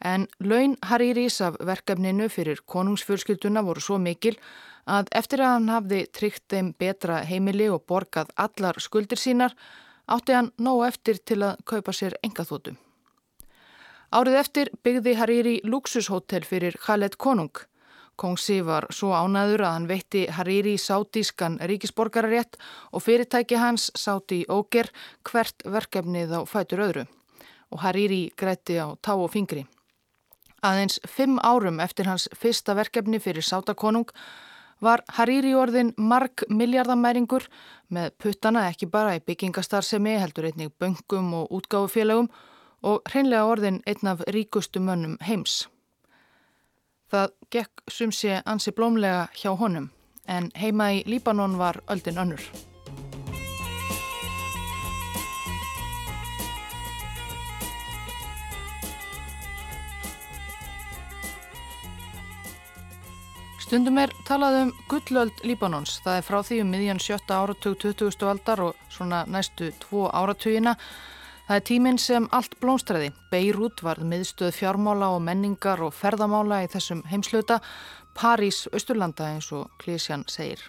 En 0.00 0.26
laun 0.40 0.76
Hariris 0.82 1.40
af 1.44 1.56
verkefninu 1.60 2.28
fyrir 2.28 2.62
konungsfjölskylduna 2.66 3.62
voru 3.62 3.80
svo 3.84 3.98
mikil 3.98 4.36
að 4.88 5.10
eftir 5.12 5.42
að 5.44 5.52
hann 5.54 5.68
hafði 5.68 6.00
tryggt 6.16 6.46
þeim 6.48 6.72
betra 6.78 7.20
heimili 7.28 7.68
og 7.68 7.84
borgað 7.86 8.32
allar 8.36 8.80
skuldir 8.80 9.20
sínar 9.20 9.56
átti 10.08 10.32
hann 10.32 10.52
nóg 10.58 10.86
eftir 10.86 11.20
til 11.24 11.42
að 11.44 11.60
kaupa 11.64 11.92
sér 11.92 12.16
engaþótu. 12.24 12.76
Árið 14.10 14.38
eftir 14.40 14.70
byggði 14.82 15.12
Hariri 15.20 15.58
luxushótel 15.62 16.42
fyrir 16.48 16.74
Khaled 16.82 17.14
Konung. 17.16 17.52
Kongsi 18.18 18.58
var 18.66 18.88
svo 18.92 19.12
ánaður 19.14 19.62
að 19.64 19.74
hann 19.76 19.88
veitti 19.88 20.24
Hariri 20.34 20.74
sátískan 20.76 21.60
ríkisborgararétt 21.70 22.58
og 22.92 23.04
fyrirtæki 23.04 23.60
hans 23.60 23.90
sáti 23.94 24.42
óger 24.48 24.90
hvert 25.22 25.62
verkefnið 25.64 26.34
á 26.36 26.40
fætur 26.42 26.84
öðru. 26.88 27.06
Og 27.70 27.84
Hariri 27.84 28.32
grætti 28.36 28.80
á 28.82 28.98
tá 28.98 29.14
og 29.14 29.30
fingri. 29.30 29.68
Aðeins 30.62 31.00
fimm 31.08 31.38
árum 31.40 31.80
eftir 31.80 32.08
hans 32.10 32.28
fyrsta 32.36 32.74
verkefni 32.76 33.20
fyrir 33.20 33.44
sátakonung 33.44 34.10
var 34.80 35.02
Hariri 35.16 35.54
orðin 35.56 35.92
marg 35.96 36.44
miljardamæringur 36.48 37.46
með 37.88 38.12
puttana 38.20 38.66
ekki 38.68 38.88
bara 38.88 39.16
í 39.16 39.24
byggingastarsemi 39.24 40.16
heldur 40.20 40.48
einnig 40.50 40.72
böngum 40.80 41.34
og 41.42 41.52
útgáfufélagum 41.60 42.30
og 42.82 43.12
hreinlega 43.12 43.44
orðin 43.44 43.82
einn 43.86 44.12
af 44.12 44.24
ríkustu 44.28 44.80
mönnum 44.80 45.18
heims. 45.20 45.68
Það 47.10 47.32
gekk 47.50 47.84
sumsi 47.90 48.36
ansi 48.44 48.72
blómlega 48.72 49.28
hjá 49.36 49.56
honum 49.56 49.90
en 50.28 50.50
heima 50.54 50.92
í 50.94 51.04
Líbanon 51.06 51.58
var 51.58 51.82
öldin 51.90 52.20
önnur. 52.20 52.69
Stundum 63.70 64.00
er 64.02 64.10
talað 64.26 64.56
um 64.64 64.70
gullöld 64.90 65.44
Líbanons. 65.46 66.00
Það 66.02 66.16
er 66.18 66.24
frá 66.26 66.36
því 66.42 66.56
um 66.64 66.70
miðjan 66.74 66.98
sjötta 66.98 67.36
áratug 67.38 67.76
20. 67.78 68.24
aldar 68.26 68.62
og 68.64 68.78
svona 68.90 69.20
næstu 69.30 69.68
tvo 69.84 70.08
áratugina. 70.10 70.72
Það 71.46 71.54
er 71.54 71.62
tíminn 71.68 72.00
sem 72.02 72.26
allt 72.34 72.56
blómstræði. 72.58 73.12
Beirut 73.30 73.84
var 73.86 74.00
miðstöð 74.02 74.56
fjármála 74.56 75.12
og 75.14 75.22
menningar 75.22 75.84
og 75.86 75.94
ferðamála 75.94 76.64
í 76.64 76.70
þessum 76.72 77.04
heimslauta. 77.12 77.60
París, 78.18 78.64
Östurlanda 78.74 79.28
eins 79.36 79.52
og 79.54 79.70
Klísjan 79.78 80.26
segir. 80.26 80.66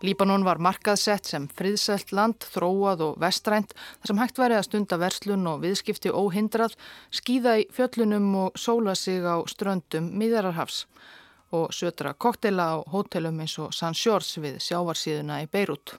Líbanon 0.00 0.48
var 0.48 0.56
markaðsett 0.56 1.28
sem 1.28 1.50
friðsælt 1.52 2.16
land, 2.16 2.48
þróað 2.48 3.04
og 3.10 3.20
vestrænt 3.20 3.76
þar 3.76 4.14
sem 4.14 4.24
hægt 4.24 4.40
væri 4.40 4.56
að 4.56 4.70
stunda 4.70 5.02
verslun 5.04 5.44
og 5.52 5.60
viðskipti 5.68 6.16
óhindrað, 6.16 6.80
skýða 7.12 7.58
í 7.60 7.68
fjöllunum 7.76 8.32
og 8.46 8.56
sóla 8.56 8.96
sig 8.96 9.20
á 9.20 9.36
ströndum 9.52 10.14
miðararhafs 10.16 10.86
og 11.52 11.70
sötra 11.74 12.14
koktela 12.14 12.72
á 12.74 12.76
hótelum 12.90 13.38
eins 13.40 13.58
og 13.58 13.74
San 13.74 13.94
Sjórns 13.94 14.36
við 14.38 14.58
sjávarsíðuna 14.62 15.42
í 15.44 15.50
Beirut. 15.50 15.98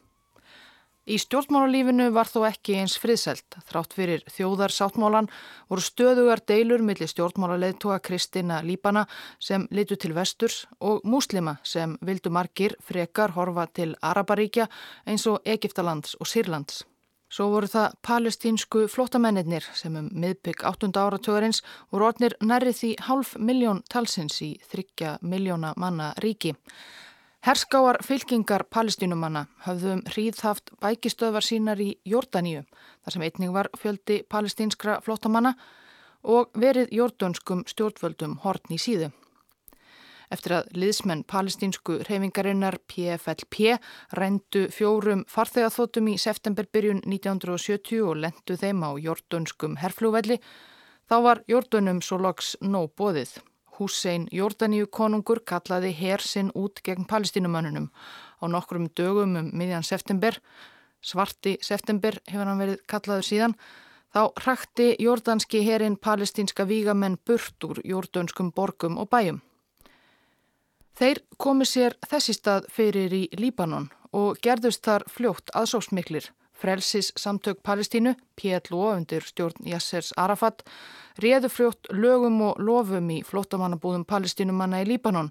Í 1.07 1.15
stjórnmálarlífinu 1.23 2.09
var 2.11 2.27
þó 2.27 2.41
ekki 2.49 2.73
eins 2.81 2.97
friðselt. 2.99 3.55
Þrátt 3.69 3.93
fyrir 3.95 4.25
þjóðarsáttmálan 4.27 5.29
voru 5.69 5.85
stöðugar 5.85 6.41
deilur 6.43 6.83
millir 6.83 7.07
stjórnmálarleðtoga 7.07 8.01
Kristina 8.03 8.59
Líbana 8.59 9.05
sem 9.39 9.69
litu 9.71 9.95
til 9.95 10.11
vesturs 10.17 10.65
og 10.83 11.07
múslima 11.07 11.55
sem 11.63 11.95
vildu 12.03 12.33
margir 12.35 12.75
frekar 12.83 13.37
horfa 13.39 13.69
til 13.71 13.95
Araparíkja 14.03 14.67
eins 15.07 15.23
og 15.31 15.39
Egiptalands 15.47 16.19
og 16.19 16.27
Sýrlands. 16.27 16.83
Svo 17.27 17.49
voru 17.51 17.67
það 17.67 17.95
palestínsku 18.07 18.85
flottamennir 18.87 19.65
sem 19.75 19.95
um 19.99 20.05
miðbygg 20.15 20.61
8. 20.69 20.87
áratögarins 20.95 21.59
voru 21.91 22.07
orðnir 22.07 22.37
nærri 22.39 22.71
því 22.71 22.93
half 23.03 23.33
miljón 23.35 23.81
talsins 23.91 24.39
í 24.45 24.53
þryggja 24.71 25.17
miljóna 25.21 25.73
manna 25.75 26.13
ríki. 26.23 26.53
Herskáar 27.43 27.99
fylkingar 28.07 28.63
palestínumanna 28.71 29.43
hafðum 29.67 29.99
um 29.99 30.05
hríðhaft 30.07 30.71
bækistöðvar 30.79 31.43
sínar 31.43 31.83
í 31.83 31.97
Jórdaníu 32.07 32.63
þar 33.03 33.17
sem 33.17 33.27
einning 33.27 33.53
var 33.59 33.69
fjöldi 33.75 34.21
palestínskra 34.23 35.01
flottamanna 35.03 35.57
og 36.23 36.55
verið 36.55 36.95
jordönskum 36.95 37.67
stjórnvöldum 37.67 38.39
hortn 38.47 38.79
í 38.79 38.79
síðu 38.79 39.11
eftir 40.33 40.57
að 40.57 40.71
liðsmenn 40.75 41.23
palestínsku 41.29 41.99
reyfingarinnar 42.07 42.79
PFLP 42.89 43.77
rændu 44.17 44.67
fjórum 44.73 45.23
farþegaþótum 45.31 46.09
í 46.11 46.17
septemberbyrjun 46.21 47.03
1970 47.05 48.03
og 48.07 48.21
lendu 48.23 48.57
þeim 48.59 48.83
á 48.83 48.91
jordönskum 48.99 49.77
herflúvelli, 49.81 50.39
þá 51.07 51.17
var 51.23 51.43
jordönum 51.47 52.01
svo 52.03 52.19
loks 52.21 52.55
nóg 52.61 52.91
bóðið. 52.99 53.37
Húsein 53.77 54.25
Jordaníu 54.33 54.87
konungur 54.89 55.43
kallaði 55.45 55.91
hersinn 55.93 56.49
út 56.57 56.81
gegn 56.83 57.05
palestínumannunum 57.09 57.91
á 58.41 58.45
nokkrum 58.49 58.89
dögum 58.97 59.35
um 59.37 59.51
miðjan 59.53 59.85
september, 59.85 60.39
svarti 61.01 61.57
september 61.61 62.17
hefur 62.27 62.49
hann 62.49 62.61
verið 62.61 62.81
kallaður 62.89 63.27
síðan, 63.29 63.57
þá 64.13 64.21
hrakti 64.41 64.95
jordanski 65.03 65.61
herin 65.65 65.97
palestínska 65.97 66.65
vígamenn 66.65 67.19
burt 67.25 67.63
úr 67.69 67.81
jordönskum 67.85 68.51
borgum 68.51 68.97
og 68.97 69.11
bæjum. 69.13 69.41
Þeir 70.97 71.19
komi 71.37 71.65
sér 71.69 71.93
þessi 72.09 72.33
stað 72.33 72.65
fyrir 72.73 73.13
í 73.13 73.27
Líbanon 73.37 73.91
og 74.17 74.39
gerðust 74.41 74.81
þar 74.87 75.05
fljótt 75.13 75.53
aðsóksmiklir. 75.53 76.31
Frelsis 76.57 77.11
samtök 77.13 77.59
Palestínu, 77.61 78.15
PLO 78.33 78.87
undir 78.95 79.21
stjórn 79.21 79.69
Yassers 79.69 80.09
Arafat, 80.17 80.63
réðu 81.21 81.53
fljótt 81.53 81.91
lögum 81.93 82.41
og 82.49 82.57
lofum 82.57 83.13
í 83.13 83.21
flottamannabúðum 83.21 84.07
palestínumanna 84.09 84.81
í 84.81 84.89
Líbanon 84.89 85.29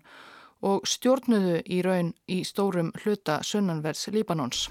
og 0.63 0.87
stjórnuðu 0.87 1.65
í 1.67 1.83
raun 1.83 2.15
í 2.31 2.45
stórum 2.47 2.95
hluta 3.03 3.41
sunnanverðs 3.43 4.07
Líbanons. 4.15 4.69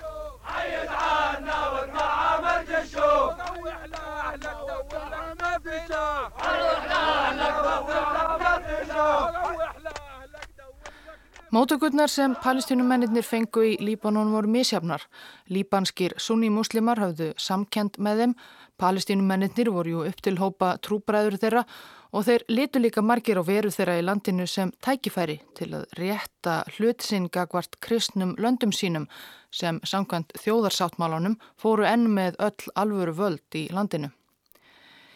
Mótökurnar 11.55 12.09
sem 12.11 12.33
palestínumennir 12.43 13.23
fengu 13.23 13.61
í 13.63 13.75
Líbanon 13.79 14.33
voru 14.33 14.49
misjafnar. 14.51 15.05
Líbanskir 15.47 16.11
sunni-muslimar 16.19 16.99
hafðu 16.99 17.29
samkend 17.39 17.95
með 17.95 18.19
þeim. 18.21 18.33
Palestínumennir 18.75 19.69
voru 19.71 19.93
jú 19.93 20.01
upp 20.09 20.19
til 20.25 20.33
hópa 20.41 20.73
trúbræður 20.83 21.37
þeirra 21.39 21.63
og 22.11 22.27
þeir 22.27 22.43
litu 22.51 22.81
líka 22.83 23.05
margir 23.05 23.39
á 23.39 23.43
veru 23.47 23.71
þeirra 23.71 23.95
í 24.01 24.03
landinu 24.03 24.49
sem 24.51 24.75
tækifæri 24.83 25.37
til 25.55 25.69
að 25.79 25.87
rétta 26.01 26.57
hlutsingagvart 26.75 27.79
kristnum 27.79 28.35
löndum 28.35 28.75
sínum 28.75 29.07
sem 29.47 29.79
samkvæmt 29.87 30.35
þjóðarsáttmálunum 30.35 31.39
fóru 31.55 31.87
enn 31.87 32.09
með 32.19 32.35
öll 32.49 32.75
alvöru 32.75 33.15
völd 33.15 33.61
í 33.63 33.69
landinu. 33.71 34.11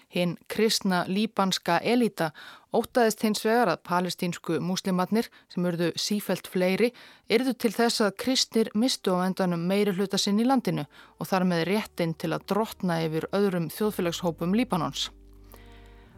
Hinn 0.10 0.38
kristna 0.50 1.04
líbanska 1.08 1.78
elita 1.86 2.32
ótaðist 2.74 3.22
hins 3.22 3.44
vegar 3.46 3.70
að 3.70 3.84
palestínsku 3.86 4.58
múslimatnir 4.62 5.30
sem 5.54 5.68
urðu 5.70 5.92
sífelt 6.02 6.50
fleiri 6.50 6.90
yrðu 7.30 7.54
til 7.54 7.72
þess 7.76 8.02
að 8.06 8.18
kristnir 8.24 8.72
mistu 8.74 9.14
á 9.14 9.26
endanum 9.28 9.68
meiri 9.70 9.94
hluta 9.94 10.18
sinn 10.18 10.42
í 10.42 10.48
landinu 10.50 10.88
og 11.20 11.30
þar 11.30 11.46
með 11.52 11.64
réttin 11.70 12.18
til 12.18 12.34
að 12.34 12.50
drotna 12.50 13.00
yfir 13.06 13.30
öðrum 13.38 13.70
þjóðfélagshópum 13.74 14.58
Líbanons. 14.58 15.12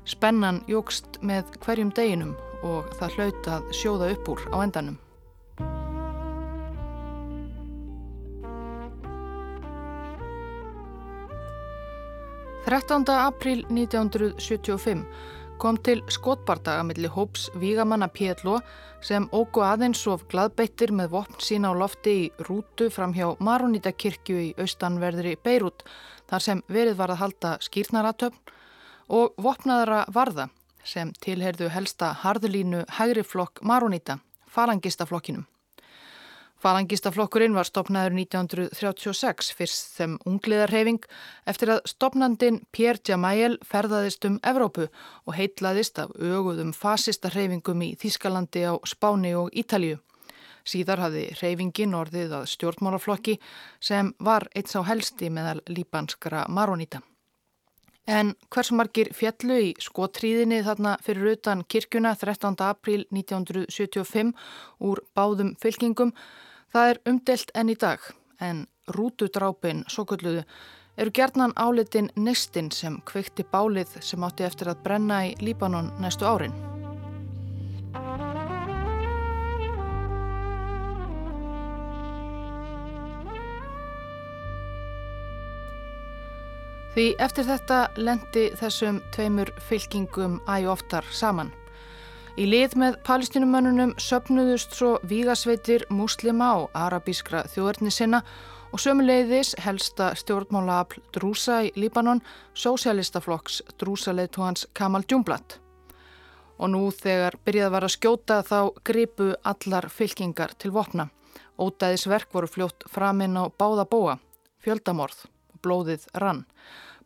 Spennan 0.08 0.64
jógst 0.72 1.20
með 1.22 1.52
hverjum 1.62 1.92
deginum 1.96 2.36
og 2.64 2.88
það 2.98 3.18
hlaut 3.18 3.56
að 3.60 3.72
sjóða 3.76 4.14
upp 4.16 4.32
úr 4.34 4.48
á 4.56 4.58
endanum. 4.64 5.00
13. 12.66 13.04
apríl 13.10 13.66
1975 13.70 15.06
kom 15.58 15.78
til 15.82 16.04
skotbardaga 16.14 16.84
millir 16.86 17.10
hóps 17.10 17.48
Vígamanna 17.58 18.06
Pétlo 18.08 18.60
sem 19.02 19.26
ógu 19.34 19.64
aðeins 19.66 20.04
of 20.08 20.28
gladbeittir 20.30 20.94
með 20.94 21.10
vopn 21.16 21.42
sína 21.42 21.74
á 21.74 21.74
lofti 21.74 22.14
í 22.22 22.30
rútu 22.46 22.92
fram 22.94 23.16
hjá 23.18 23.34
Maronítakirkju 23.42 24.38
í 24.46 24.54
austanverðri 24.62 25.36
Beirut 25.42 25.82
þar 26.30 26.46
sem 26.48 26.64
verið 26.70 27.00
var 27.02 27.16
að 27.16 27.22
halda 27.24 27.58
skýrnaratöfn 27.66 28.54
og 29.10 29.34
vopnaðara 29.42 30.06
varða 30.14 30.52
sem 30.86 31.14
tilherðu 31.18 31.70
helsta 31.74 32.14
harðulínu 32.22 32.86
hægri 32.98 33.26
flokk 33.26 33.66
Maroníta, 33.66 34.20
falangistaflokkinum. 34.54 35.51
Falangistaflokkurinn 36.62 37.56
var 37.58 37.66
stopnaður 37.66 38.14
1936 38.20 39.48
fyrst 39.58 39.96
þeim 39.98 40.20
ungliðarhefing 40.30 41.00
eftir 41.50 41.72
að 41.74 41.88
stopnandin 41.90 42.60
Pierre 42.70 43.02
Jamael 43.08 43.56
ferðaðist 43.66 44.28
um 44.30 44.36
Evrópu 44.46 44.86
og 45.26 45.34
heitlaðist 45.40 45.98
af 46.04 46.14
öguðum 46.22 46.70
fasistarhefingum 46.78 47.82
í 47.82 47.96
Þískalandi 47.98 48.68
á 48.70 48.78
Spáni 48.86 49.32
og 49.40 49.50
Ítalju. 49.58 49.98
Síðar 50.62 51.02
hafði 51.02 51.24
hreyfingin 51.40 51.96
orðið 51.98 52.36
að 52.38 52.52
stjórnmálaflokki 52.52 53.40
sem 53.82 54.14
var 54.22 54.46
eitt 54.54 54.70
sá 54.70 54.84
helsti 54.86 55.32
meðal 55.34 55.64
líbanskara 55.66 56.44
maronita. 56.46 57.02
En 58.06 58.36
hversu 58.54 58.78
margir 58.78 59.10
fjallu 59.18 59.58
í 59.66 59.74
skotríðinni 59.82 60.62
þarna 60.66 60.94
fyrir 61.02 61.34
utan 61.34 61.66
kirkuna 61.66 62.14
13. 62.14 62.54
apríl 62.70 63.08
1975 63.10 64.34
úr 64.78 65.02
báðum 65.18 65.56
fylkingum 65.58 66.14
Það 66.72 66.90
er 66.90 67.00
umdelt 67.12 67.50
enn 67.60 67.70
í 67.70 67.76
dag 67.76 68.04
en 68.40 68.62
rútudrápin, 68.96 69.84
svo 69.92 70.06
kulluðu, 70.08 70.46
eru 70.96 71.12
gerðnan 71.12 71.54
álitin 71.60 72.08
neistinn 72.16 72.72
sem 72.72 72.96
kveikti 73.08 73.44
bálið 73.52 73.98
sem 74.00 74.24
átti 74.24 74.48
eftir 74.48 74.72
að 74.72 74.84
brenna 74.86 75.20
í 75.28 75.34
Líbanon 75.44 75.92
næstu 76.00 76.28
árin. 76.28 76.56
Því 86.92 87.06
eftir 87.24 87.48
þetta 87.48 87.86
lendi 88.00 88.50
þessum 88.60 89.00
tveimur 89.16 89.52
fylkingum 89.68 90.40
æg 90.48 90.68
oftar 90.72 91.08
saman. 91.12 91.52
Í 92.40 92.46
lið 92.48 92.78
með 92.80 92.96
palestinumönnunum 93.04 93.90
söpnuðust 94.00 94.78
svo 94.78 94.94
vígasveitir 95.04 95.84
muslima 95.92 96.54
og 96.62 96.78
arabískra 96.80 97.42
þjóðarni 97.52 97.92
sinna 97.92 98.22
og 98.72 98.80
sömuleiðis 98.80 99.52
helsta 99.60 100.14
stjórnmálaafl 100.16 101.02
Drúsa 101.12 101.58
í 101.68 101.74
Líbanon, 101.76 102.22
sósialistaflokks 102.56 103.60
Drúsa-leituhans 103.82 104.70
Kamal 104.72 105.04
Djumblatt. 105.04 105.58
Og 106.56 106.72
nú 106.72 106.86
þegar 106.96 107.36
byrjað 107.44 107.76
var 107.76 107.88
að 107.90 107.96
skjóta 107.98 108.40
þá 108.48 108.60
gripu 108.88 109.30
allar 109.44 109.90
fylkingar 109.92 110.56
til 110.56 110.72
vopna. 110.72 111.10
Ódæðisverk 111.60 112.32
voru 112.32 112.48
fljótt 112.48 112.88
framinn 112.88 113.36
á 113.36 113.52
báða 113.52 113.90
bóa, 113.92 114.18
fjöldamorð 114.64 115.28
og 115.52 115.62
blóðið 115.68 116.08
rann. 116.16 116.46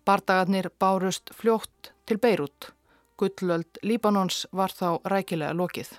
Bardagarnir 0.05 0.69
bárust 0.77 1.33
fljótt 1.33 1.95
til 2.05 2.21
Beirut. 2.21 2.74
Gullöld 3.15 3.77
Líbanons 3.81 4.41
var 4.51 4.73
þá 4.75 4.99
rækilega 5.07 5.55
lokið. 5.55 5.93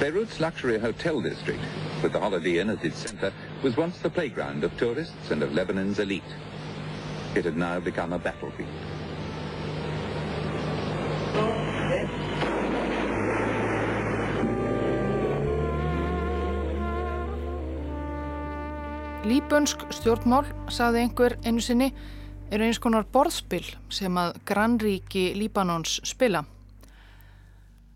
Beirut's 0.00 0.40
luxury 0.40 0.78
hotel 0.80 1.20
district, 1.20 1.60
with 2.02 2.12
the 2.12 2.20
Holiday 2.20 2.58
Inn 2.58 2.70
at 2.70 2.84
its 2.84 3.04
center, 3.04 3.32
was 3.62 3.76
once 3.76 3.98
the 3.98 4.08
playground 4.08 4.64
of 4.64 4.72
tourists 4.78 5.30
and 5.30 5.42
of 5.42 5.52
Lebanon's 5.52 5.98
elite. 5.98 6.32
It 7.36 7.44
had 7.44 7.56
now 7.56 7.80
become 7.80 8.14
a 8.14 8.18
battlefield. 8.18 8.72
Líbönsk 19.28 19.84
stjórnmál, 19.92 20.48
saði 20.72 21.04
einhver 21.04 21.36
einu 21.44 21.60
sinni, 21.60 21.92
eru 22.52 22.66
eins 22.68 22.80
konar 22.82 23.06
borðspil 23.08 23.64
sem 23.92 24.16
að 24.20 24.36
grannríki 24.48 25.30
Líbanons 25.38 26.00
spila. 26.04 26.44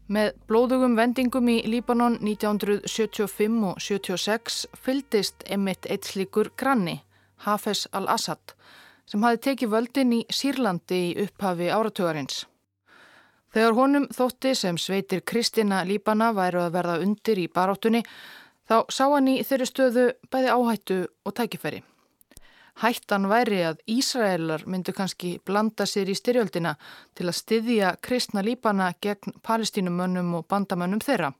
Með 0.08 0.36
blóðugum 0.48 0.94
vendingum 0.96 1.48
í 1.50 1.56
Líbanon 1.66 2.20
1975 2.22 3.64
og 3.66 3.80
76 3.82 4.60
fyldist 4.78 5.42
emitt 5.50 5.88
eitt 5.90 6.06
slíkur 6.08 6.52
granni, 6.56 7.00
Hafez 7.44 7.84
al-Assad, 7.92 8.54
sem 9.04 9.24
hafi 9.26 9.42
tekið 9.48 9.72
völdin 9.74 10.14
í 10.14 10.20
Sýrlandi 10.32 11.00
í 11.08 11.16
upphafi 11.26 11.68
áratögarins. 11.74 12.44
Þegar 13.52 13.76
honum 13.76 14.06
þótti 14.14 14.54
sem 14.56 14.78
sveitir 14.78 15.24
Kristina 15.26 15.82
Líbana 15.84 16.30
væru 16.36 16.62
að 16.64 16.78
verða 16.78 16.96
undir 17.02 17.42
í 17.42 17.48
baráttunni, 17.50 18.04
þá 18.68 18.86
sá 18.88 19.04
hann 19.10 19.28
í 19.32 19.40
þeirri 19.42 19.68
stöðu 19.68 20.08
bæði 20.30 20.54
áhættu 20.54 21.02
og 21.26 21.36
tækifæri. 21.36 21.82
Hættan 22.76 23.24
væri 23.30 23.62
að 23.64 23.78
Ísraelar 23.88 24.66
myndu 24.68 24.92
kannski 24.92 25.38
blanda 25.48 25.86
sér 25.88 26.10
í 26.12 26.16
styrjöldina 26.18 26.74
til 27.16 27.24
að 27.30 27.38
styðja 27.38 27.92
kristna 28.04 28.42
lípana 28.44 28.90
gegn 29.00 29.38
palestínumönnum 29.46 30.34
og 30.36 30.44
bandamönnum 30.52 31.00
þeirra. 31.00 31.30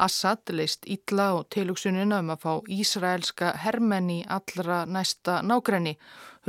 Assad 0.00 0.48
leist 0.52 0.88
ítla 0.88 1.26
og 1.36 1.50
tilugsunina 1.52 2.22
um 2.24 2.32
að 2.32 2.40
fá 2.46 2.72
Ísraelska 2.78 3.52
hermenni 3.66 4.22
allra 4.38 4.82
næsta 4.88 5.42
nágrenni. 5.44 5.98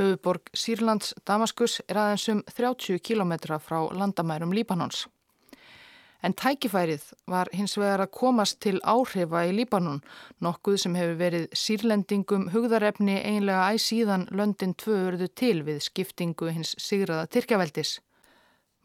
Höfuborg 0.00 0.48
Sýrlands 0.56 1.12
Damaskus 1.28 1.82
er 1.88 2.00
aðeins 2.00 2.28
um 2.32 2.42
30 2.48 3.04
km 3.04 3.36
frá 3.60 3.80
landamærum 3.92 4.56
Líbanons. 4.56 5.04
En 6.22 6.34
tækifærið 6.34 7.04
var 7.30 7.46
hins 7.54 7.76
vegar 7.78 8.02
að 8.02 8.14
komast 8.18 8.58
til 8.64 8.80
áhrifa 8.82 9.44
í 9.46 9.52
Líbanon, 9.54 10.00
nokkuð 10.42 10.80
sem 10.82 10.96
hefur 10.98 11.20
verið 11.20 11.46
sírlendingum 11.54 12.48
hugðarefni 12.54 13.20
einlega 13.22 13.70
æsíðan 13.76 14.26
löndin 14.34 14.74
tvöurðu 14.74 15.30
til 15.38 15.62
við 15.68 15.78
skiptingu 15.86 16.50
hins 16.50 16.74
sigraða 16.82 17.30
Tyrkjaveldis. 17.30 18.00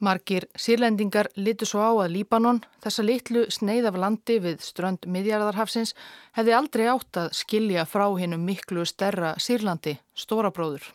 Margir 0.04 0.46
sírlendingar 0.60 1.30
litu 1.36 1.65
svo 1.65 1.82
á 1.82 1.91
að 2.04 2.13
Líbanon, 2.17 2.60
þessa 2.84 3.06
litlu 3.08 3.46
sneið 3.50 3.88
af 3.89 4.00
landi 4.04 4.36
við 4.43 4.62
strönd 4.62 5.08
miðjarðarhafsins, 5.08 5.93
hefði 6.36 6.58
aldrei 6.58 6.89
átt 6.91 7.19
að 7.22 7.30
skilja 7.39 7.86
frá 7.88 8.10
hinnum 8.19 8.43
miklu 8.46 8.84
stærra 8.86 9.34
sírlandi, 9.39 9.96
Stórabróður. 10.13 10.89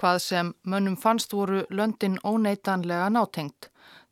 Hvað 0.00 0.18
sem 0.24 0.54
mönnum 0.64 0.96
fannst 0.96 1.34
voru 1.36 1.66
löndin 1.68 2.16
óneitanlega 2.24 3.10
nátengt. 3.12 3.68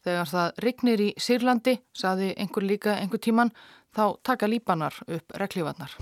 Þegar 0.08 0.28
það 0.30 0.60
rignir 0.64 1.00
í 1.04 1.06
Sýrlandi, 1.20 1.72
saði 1.92 2.30
einhver 2.40 2.64
líka 2.64 2.94
einhver 2.96 3.20
tíman, 3.20 3.50
þá 3.92 4.16
taka 4.24 4.48
líbanar 4.48 4.94
upp 5.04 5.34
reglífarnar. 5.36 5.92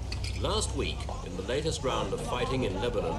Week, 0.79 1.01
Lebanon, 2.85 3.19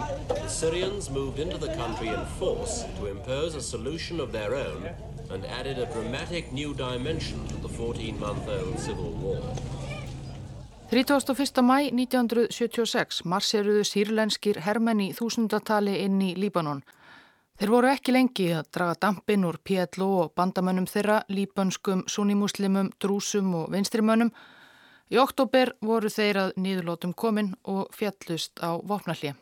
own 4.56 4.88
and 5.30 5.46
added 5.60 5.78
a 5.80 5.88
dramatic 5.92 6.54
new 6.54 6.74
dimension 6.74 7.46
to 7.48 7.56
the 7.58 7.68
14-month-old 7.68 8.80
civil 8.80 9.12
war. 9.20 9.44
31. 10.90 11.68
mæ 11.68 11.92
1976 11.92 13.26
marseruðu 13.26 13.84
sírlenskir 13.84 14.62
hermenni 14.64 15.12
þúsundatali 15.12 16.00
inn 16.06 16.22
í 16.22 16.32
Líbanon. 16.40 16.86
Þeir 17.58 17.72
voru 17.74 17.88
ekki 17.90 18.14
lengi 18.14 18.52
að 18.54 18.68
draga 18.76 18.96
dampin 19.02 19.46
úr 19.48 19.56
PLO 19.66 20.08
og 20.22 20.34
bandamönnum 20.38 20.86
þeirra, 20.86 21.24
líbönskum, 21.34 22.04
sunnimuslimum, 22.06 22.92
drúsum 23.02 23.50
og 23.58 23.72
vinstrimönnum. 23.74 24.30
Í 25.10 25.18
oktober 25.18 25.72
voru 25.82 26.12
þeir 26.14 26.38
að 26.44 26.52
nýðurlótum 26.62 27.16
komin 27.18 27.56
og 27.66 27.90
fjallust 27.98 28.62
á 28.62 28.78
vopnallið. 28.78 29.34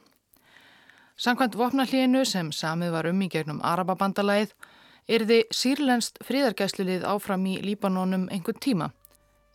Sankvæmt 1.19 1.59
vopnallíðinu 1.59 2.23
sem 2.23 2.53
samið 2.55 2.95
var 2.95 3.11
um 3.11 3.19
í 3.19 3.27
gegnum 3.33 3.59
Arababandalæð 3.67 4.55
er 5.11 5.27
þið 5.27 5.51
sírlenst 5.51 6.23
fríðargæslilið 6.23 7.03
áfram 7.11 7.43
í 7.51 7.57
Líbanonum 7.67 8.29
einhvern 8.31 8.63
tíma. 8.63 8.93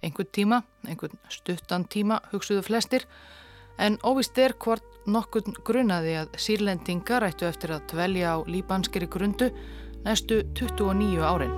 Einhvern 0.04 0.32
tíma, 0.36 0.62
einhvern 0.84 1.16
stuttan 1.32 1.88
tíma, 1.88 2.20
hugsuðu 2.28 2.68
flestir, 2.68 3.08
en 3.80 3.96
óvist 4.04 4.36
er 4.38 4.52
hvort 4.60 4.84
nokkurn 5.08 5.56
grunaði 5.64 6.18
að 6.20 6.36
sírlendingar 6.44 7.24
ættu 7.24 7.48
eftir 7.48 7.72
að 7.72 7.86
dvelja 7.94 8.36
á 8.36 8.38
líbanskeri 8.44 9.08
grundu 9.08 9.48
næstu 10.04 10.42
29 10.52 11.24
árin. 11.24 11.56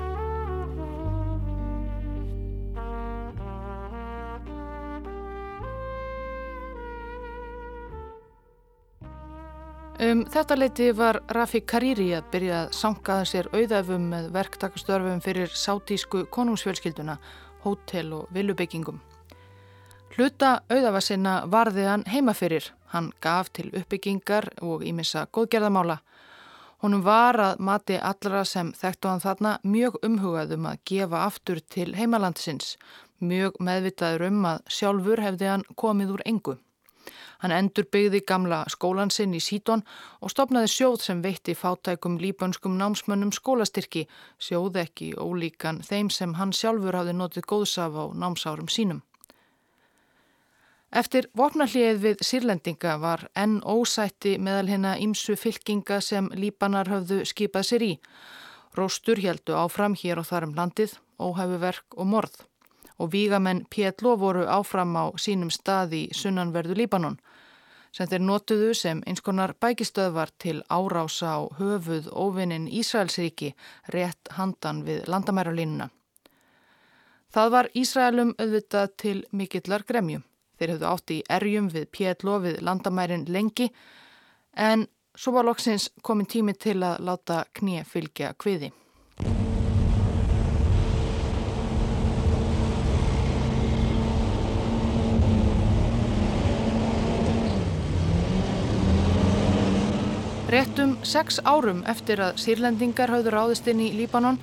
Um 10.02 10.24
þetta 10.26 10.56
leiti 10.58 10.88
var 10.98 11.20
Rafi 11.30 11.61
Kariri 11.62 12.08
að 12.16 12.30
byrja 12.32 12.56
að 12.64 12.72
sankaða 12.74 13.26
sér 13.30 13.48
auðæfum 13.54 14.08
með 14.11 14.32
verktakastörfum 14.35 15.22
fyrir 15.22 15.54
sátísku 15.54 16.24
konungsfjölskylduna, 16.35 17.20
hótel 17.62 18.11
og 18.16 18.35
vilubyggingum. 18.35 18.98
Hluta 20.12 20.61
auðafa 20.68 21.01
sinna 21.01 21.35
varði 21.46 21.88
hann 21.88 22.07
heima 22.07 22.35
fyrir. 22.37 22.72
Hann 22.92 23.12
gaf 23.20 23.48
til 23.53 23.70
uppbyggingar 23.72 24.51
og 24.61 24.83
ímissa 24.85 25.27
góðgerðamála 25.33 26.03
Honum 26.83 27.05
var 27.07 27.37
að 27.38 27.61
mati 27.62 27.94
allra 27.94 28.40
sem 28.42 28.72
þekktu 28.75 29.07
hann 29.07 29.20
þarna 29.22 29.51
mjög 29.62 30.01
umhugaðum 30.03 30.64
að 30.66 30.81
gefa 30.90 31.20
aftur 31.29 31.61
til 31.70 31.92
heimalandsins, 31.94 32.72
mjög 33.22 33.61
meðvitaður 33.62 34.25
um 34.27 34.48
að 34.51 34.64
sjálfur 34.77 35.22
hefði 35.22 35.51
hann 35.53 35.62
komið 35.79 36.11
úr 36.16 36.25
engu. 36.33 36.57
Hann 37.38 37.55
endur 37.55 37.87
byggði 37.94 38.25
gamla 38.27 38.64
skólan 38.75 39.14
sinn 39.14 39.38
í 39.38 39.42
Sítón 39.42 39.85
og 40.18 40.35
stopnaði 40.35 40.72
sjóð 40.75 40.98
sem 41.07 41.22
veitti 41.22 41.55
fátækum 41.55 42.18
líbönskum 42.18 42.75
námsmönnum 42.83 43.31
skólastyrki, 43.38 44.09
sjóð 44.42 44.83
ekki 44.83 45.14
ólíkan 45.14 45.85
þeim 45.87 46.11
sem 46.11 46.35
hann 46.35 46.51
sjálfur 46.51 46.98
hafði 46.98 47.14
notið 47.14 47.46
góðsaf 47.55 47.94
á 47.94 48.05
námsárum 48.11 48.66
sínum. 48.66 49.05
Eftir 50.92 51.31
vopnallið 51.33 52.00
við 52.05 52.20
sírlendinga 52.20 52.98
var 53.00 53.26
enn 53.33 53.62
ósætti 53.64 54.37
meðal 54.37 54.68
hérna 54.68 54.92
ímsu 55.00 55.38
fylkinga 55.40 56.02
sem 56.05 56.28
líbanar 56.37 56.90
höfðu 56.92 57.22
skipað 57.24 57.68
sér 57.68 57.85
í. 57.87 57.92
Róstur 58.76 59.20
heldu 59.24 59.57
áfram 59.57 59.96
hér 59.96 60.20
og 60.20 60.28
þar 60.28 60.50
um 60.50 60.57
landið, 60.57 60.98
óhæfu 61.16 61.61
verk 61.62 61.96
og 61.96 62.09
morð 62.12 62.42
og 63.02 63.11
vígamenn 63.12 63.64
Pétlo 63.70 64.16
voru 64.16 64.44
áfram 64.46 64.92
á 64.94 65.05
sínum 65.18 65.50
stað 65.50 65.94
í 65.96 66.02
sunnanverðu 66.14 66.76
Líbanon 66.78 67.16
sem 67.92 68.09
þeir 68.09 68.22
notuðu 68.24 68.74
sem 68.76 69.02
eins 69.07 69.20
konar 69.20 69.52
bækistöðvar 69.61 70.31
til 70.40 70.62
árása 70.68 71.35
á 71.37 71.40
höfuð 71.59 72.09
óvinnin 72.12 72.68
Ísraelsríki 72.68 73.52
rétt 73.92 74.33
handan 74.37 74.85
við 74.87 75.09
landamæralínuna. 75.12 75.90
Það 77.33 77.50
var 77.57 77.68
Ísraelum 77.76 78.35
auðvitað 78.38 78.94
til 78.96 79.18
mikillar 79.33 79.85
gremju. 79.88 80.22
Þeir 80.62 80.77
hefðu 80.77 80.87
átt 80.87 81.11
í 81.11 81.14
erjum 81.27 81.68
við 81.75 81.87
Pétlo 81.90 82.37
við 82.38 82.61
landamærin 82.62 83.25
lengi 83.35 83.64
en 84.55 84.85
svo 85.18 85.33
var 85.35 85.48
loksins 85.48 85.88
komin 86.07 86.29
tími 86.31 86.55
til 86.55 86.77
að 86.87 87.01
láta 87.03 87.40
knið 87.59 87.88
fylgja 87.90 88.29
kviði. 88.38 88.68
Réttum 100.53 100.94
sex 101.03 101.42
árum 101.42 101.83
eftir 101.90 102.22
að 102.22 102.38
sírlendingar 102.38 103.11
hafðu 103.11 103.35
ráðist 103.35 103.66
inn 103.66 103.83
í 103.83 103.90
Líbanon 103.98 104.38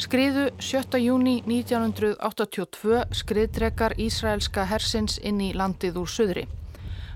skriðu 0.00 0.48
7. 0.58 0.98
júni 0.98 1.36
1982 1.46 3.04
skriðtrekar 3.14 3.94
Ísraelska 4.00 4.64
hersins 4.66 5.20
inn 5.22 5.38
í 5.40 5.52
landið 5.54 6.00
úr 6.02 6.10
söðri. 6.10 6.44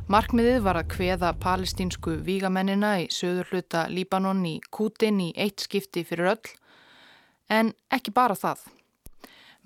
Markmiðið 0.09 0.61
var 0.64 0.79
að 0.81 0.93
kveða 0.95 1.33
palestínsku 1.43 2.14
vígamennina 2.25 2.95
í 3.03 3.09
söður 3.12 3.51
hluta 3.51 3.83
Líbanon 3.91 4.45
í 4.47 4.55
Kútin 4.71 5.19
í 5.21 5.33
eitt 5.37 5.67
skipti 5.67 6.05
fyrir 6.07 6.31
öll, 6.37 6.53
en 7.51 7.75
ekki 7.91 8.14
bara 8.14 8.38
það. 8.38 8.62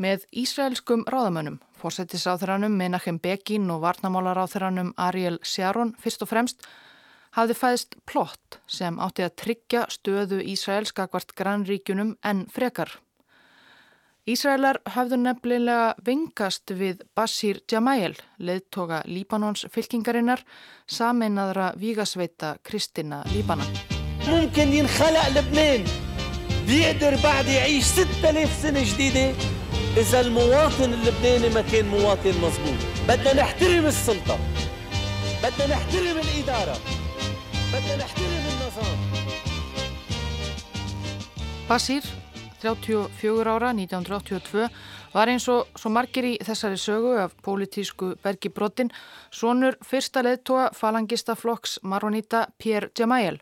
Með 0.01 0.25
Ísraelskum 0.33 1.05
ráðamönnum, 1.05 1.61
fórsetisráþuranum 1.79 2.75
Menachem 2.81 3.20
Begin 3.22 3.68
og 3.70 3.85
varnamálaráþuranum 3.85 4.94
Ariel 4.96 5.38
Sharon 5.44 5.92
fyrst 6.01 6.25
og 6.25 6.33
fremst, 6.33 6.64
hafði 7.36 7.56
fæðst 7.56 7.96
plott 8.08 8.58
sem 8.68 8.98
átti 9.00 9.24
að 9.24 9.36
tryggja 9.44 9.86
stöðu 9.92 10.42
Ísraelskakvart 10.52 11.32
grannríkunum 11.38 12.16
en 12.24 12.44
frekar. 12.52 12.92
Ísraelar 14.22 14.78
hafðu 14.94 15.16
nefnilega 15.18 15.96
vingast 16.06 16.70
við 16.78 17.00
Basir 17.16 17.58
Djamæl, 17.66 18.14
leðtoga 18.38 19.00
Líbanons 19.10 19.64
fylkingarinnar, 19.74 20.44
saminnaðra 20.86 21.72
Vígasveita 21.74 22.52
Kristina 22.62 23.24
Líbana. 23.32 23.66
Mungkin 24.28 24.76
ég 24.76 24.94
hlala 25.00 25.26
Lefnin, 25.34 25.90
bíður 26.70 27.18
bæði 27.24 27.58
í 27.74 27.82
6.000 27.82 28.46
sinni 28.60 28.86
jdýdi, 28.92 29.26
eða 29.98 30.22
múatin 30.30 30.94
Lefnini 31.02 31.50
maður 31.58 31.90
múatin 31.90 32.42
mazgúl. 32.44 32.78
Bæðna 33.10 33.40
nættirum 33.42 33.90
í 33.90 33.96
sölda, 34.04 34.38
bæðna 35.42 35.72
nættirum 35.74 36.22
í 36.22 36.42
ídara. 36.44 36.78
بدنا 37.73 37.95
نحترم 37.95 38.25
الإدارة 38.25 39.17
Basír, 41.67 42.03
34 42.62 43.51
ára, 43.51 43.73
1982, 43.73 44.69
var 45.13 45.27
eins 45.27 45.49
og 45.51 45.67
svo 45.75 45.89
margir 45.91 46.23
í 46.29 46.38
þessari 46.39 46.79
sögu 46.79 47.12
af 47.19 47.33
pólitísku 47.43 48.13
bergi 48.23 48.47
brotin, 48.55 48.91
sonur 49.31 49.75
fyrsta 49.83 50.23
leðtoga 50.23 50.69
falangista 50.71 51.36
flokks 51.36 51.75
Maronita 51.83 52.45
Pierre 52.57 52.88
Jamael, 52.97 53.41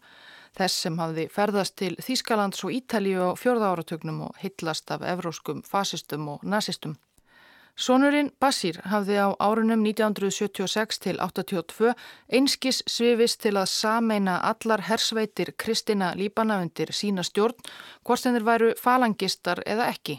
þess 0.57 0.87
sem 0.87 0.97
hafði 0.97 1.27
ferðast 1.29 1.77
til 1.77 1.93
Þýskalands 2.01 2.65
og 2.65 2.73
Ítalíu 2.73 3.29
á 3.29 3.37
fjörða 3.37 3.75
áratögnum 3.75 4.23
og 4.31 4.41
hillast 4.41 4.89
af 4.89 5.05
evróskum 5.05 5.61
fasistum 5.61 6.25
og 6.33 6.43
nazistum. 6.43 6.97
Sónurinn 7.80 8.26
Basír 8.36 8.76
hafði 8.92 9.14
á 9.16 9.32
árunum 9.40 9.80
1976 9.88 10.98
til 11.00 11.16
82 11.16 11.94
einskis 12.28 12.82
svifist 12.84 13.40
til 13.40 13.54
að 13.56 13.70
sameina 13.72 14.34
allar 14.44 14.82
hersveitir 14.84 15.54
Kristina 15.56 16.10
Líbana 16.12 16.58
undir 16.60 16.92
sína 16.92 17.24
stjórn, 17.24 17.56
hvort 18.04 18.26
þeir 18.26 18.44
væru 18.44 18.68
falangistar 18.76 19.62
eða 19.64 19.86
ekki 19.94 20.18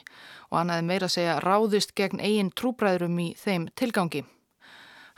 og 0.50 0.58
hann 0.58 0.74
hefði 0.74 0.88
meira 0.88 1.10
að 1.12 1.14
segja 1.18 1.38
ráðist 1.46 1.94
gegn 2.02 2.24
eigin 2.26 2.50
trúbræðurum 2.50 3.22
í 3.22 3.28
þeim 3.38 3.70
tilgangi. 3.78 4.24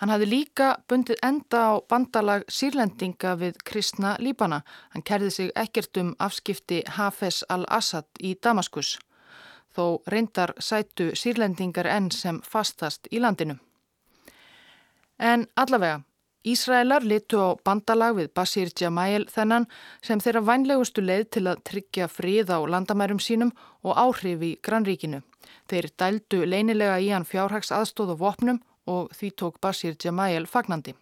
Hann 0.04 0.12
hafði 0.12 0.30
líka 0.34 0.70
bundið 0.92 1.24
enda 1.24 1.64
á 1.64 1.74
bandalag 1.88 2.44
sírlendinga 2.52 3.38
við 3.40 3.64
Kristna 3.64 4.18
Líbana. 4.20 4.66
Hann 4.92 5.08
kerði 5.08 5.32
sig 5.32 5.56
ekkert 5.56 5.96
um 6.04 6.12
afskipti 6.20 6.84
Hafez 7.00 7.46
al-Assad 7.48 8.10
í 8.20 8.36
Damaskus 8.36 8.98
þó 9.76 10.02
reyndar 10.08 10.54
sætu 10.60 11.12
sírlendingar 11.18 11.90
enn 11.90 12.12
sem 12.12 12.42
fastast 12.42 13.08
í 13.12 13.20
landinu. 13.20 13.58
En 15.20 15.48
allavega, 15.56 16.02
Ísraelar 16.44 17.06
litu 17.08 17.40
á 17.40 17.56
bandalag 17.64 18.18
við 18.18 18.34
Basir 18.36 18.72
Jamail 18.76 19.30
þennan 19.32 19.66
sem 20.04 20.20
þeirra 20.20 20.42
vænlegustu 20.44 21.00
leið 21.00 21.30
til 21.32 21.44
að 21.48 21.62
tryggja 21.70 22.10
frið 22.12 22.52
á 22.52 22.60
landamærum 22.68 23.22
sínum 23.24 23.54
og 23.80 23.96
áhrif 23.96 24.44
í 24.44 24.50
grannríkinu. 24.60 25.22
Þeir 25.72 25.88
dældu 25.96 26.44
leinilega 26.44 26.98
í 27.00 27.08
hann 27.16 27.24
fjárhags 27.24 27.72
aðstóð 27.72 28.18
og 28.18 28.20
vopnum 28.26 28.60
og 28.92 29.16
því 29.16 29.30
tók 29.40 29.62
Basir 29.64 29.96
Jamail 29.96 30.44
fagnandi. 30.46 30.98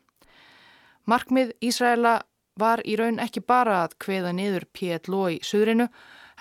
Markmið 1.10 1.56
Ísraela 1.66 2.20
var 2.62 2.86
í 2.86 2.94
raun 3.00 3.18
ekki 3.24 3.42
bara 3.42 3.82
að 3.88 3.98
kveða 4.06 4.36
niður 4.38 4.68
PLO 4.78 5.24
í 5.34 5.40
söðrinu, 5.42 5.88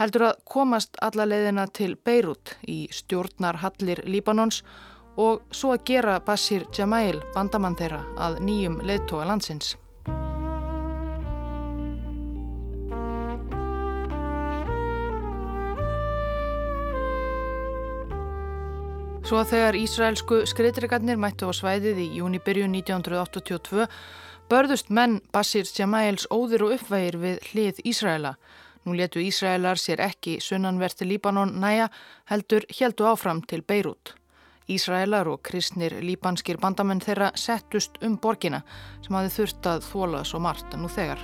heldur 0.01 0.31
að 0.31 0.39
komast 0.49 0.97
alla 1.05 1.27
leiðina 1.29 1.67
til 1.77 1.93
Beirut 1.97 2.55
í 2.65 2.87
stjórnarhallir 2.95 4.01
Líbanons 4.09 4.63
og 5.21 5.43
svo 5.53 5.75
að 5.75 5.85
gera 5.91 6.17
Basir 6.25 6.65
Jamail 6.73 7.21
bandamann 7.35 7.77
þeirra 7.77 8.01
að 8.17 8.41
nýjum 8.47 8.81
leiðtóa 8.89 9.27
landsins. 9.29 9.75
Svo 19.31 19.39
að 19.39 19.53
þegar 19.53 19.77
Ísraelsku 19.79 20.41
skriðtrikarnir 20.49 21.21
mættu 21.21 21.47
á 21.47 21.55
svæðið 21.55 22.01
í 22.03 22.09
júnibyrju 22.17 22.65
1982 22.73 23.85
börðust 24.51 24.89
menn 24.91 25.21
Basir 25.31 25.69
Jamails 25.69 26.25
óðir 26.33 26.65
og 26.67 26.75
uppvægir 26.79 27.21
við 27.21 27.47
hlið 27.53 27.85
Ísraela 27.93 28.35
Nú 28.85 28.95
letu 28.97 29.21
Ísraelar 29.21 29.79
sér 29.79 30.01
ekki 30.01 30.39
sunnanverti 30.41 31.05
Líbanon 31.05 31.53
næja 31.61 31.91
heldur 32.31 32.65
heldu 32.79 33.05
áfram 33.11 33.43
til 33.45 33.63
Beirut. 33.63 34.15
Ísraelar 34.71 35.29
og 35.29 35.43
kristnir 35.43 35.99
líbanskir 36.01 36.61
bandamenn 36.63 37.03
þeirra 37.03 37.33
settust 37.35 37.99
um 38.07 38.17
borgina 38.17 38.63
sem 39.03 39.19
hafi 39.19 39.35
þurft 39.35 39.69
að 39.69 39.85
þóla 39.91 40.23
svo 40.25 40.41
margt 40.41 40.79
nú 40.79 40.89
þegar. 40.89 41.21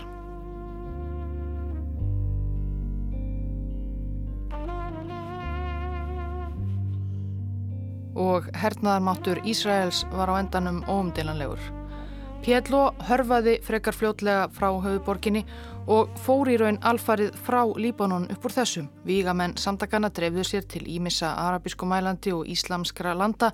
Og 8.17 8.49
hernaðarmáttur 8.57 9.43
Ísraels 9.45 10.05
var 10.13 10.33
á 10.33 10.41
endanum 10.41 10.83
óumdélanlegur. 10.89 11.76
Pjello 12.47 12.93
hörfaði 13.03 13.57
frekar 13.67 13.97
fljótlega 13.99 14.45
frá 14.55 14.69
höfuborginni 14.79 15.41
og 15.91 16.13
fór 16.23 16.47
í 16.47 16.55
raun 16.61 16.77
alfarið 16.87 17.35
frá 17.43 17.65
Líbanon 17.75 18.29
upp 18.31 18.45
úr 18.47 18.53
þessum. 18.55 18.85
Vígamenn 19.03 19.57
samtakana 19.59 20.13
drefðu 20.15 20.45
sér 20.47 20.69
til 20.71 20.85
Ímissa, 20.87 21.33
Arabískumælandi 21.43 22.31
og 22.37 22.47
Íslamskra 22.47 23.17
landa 23.19 23.49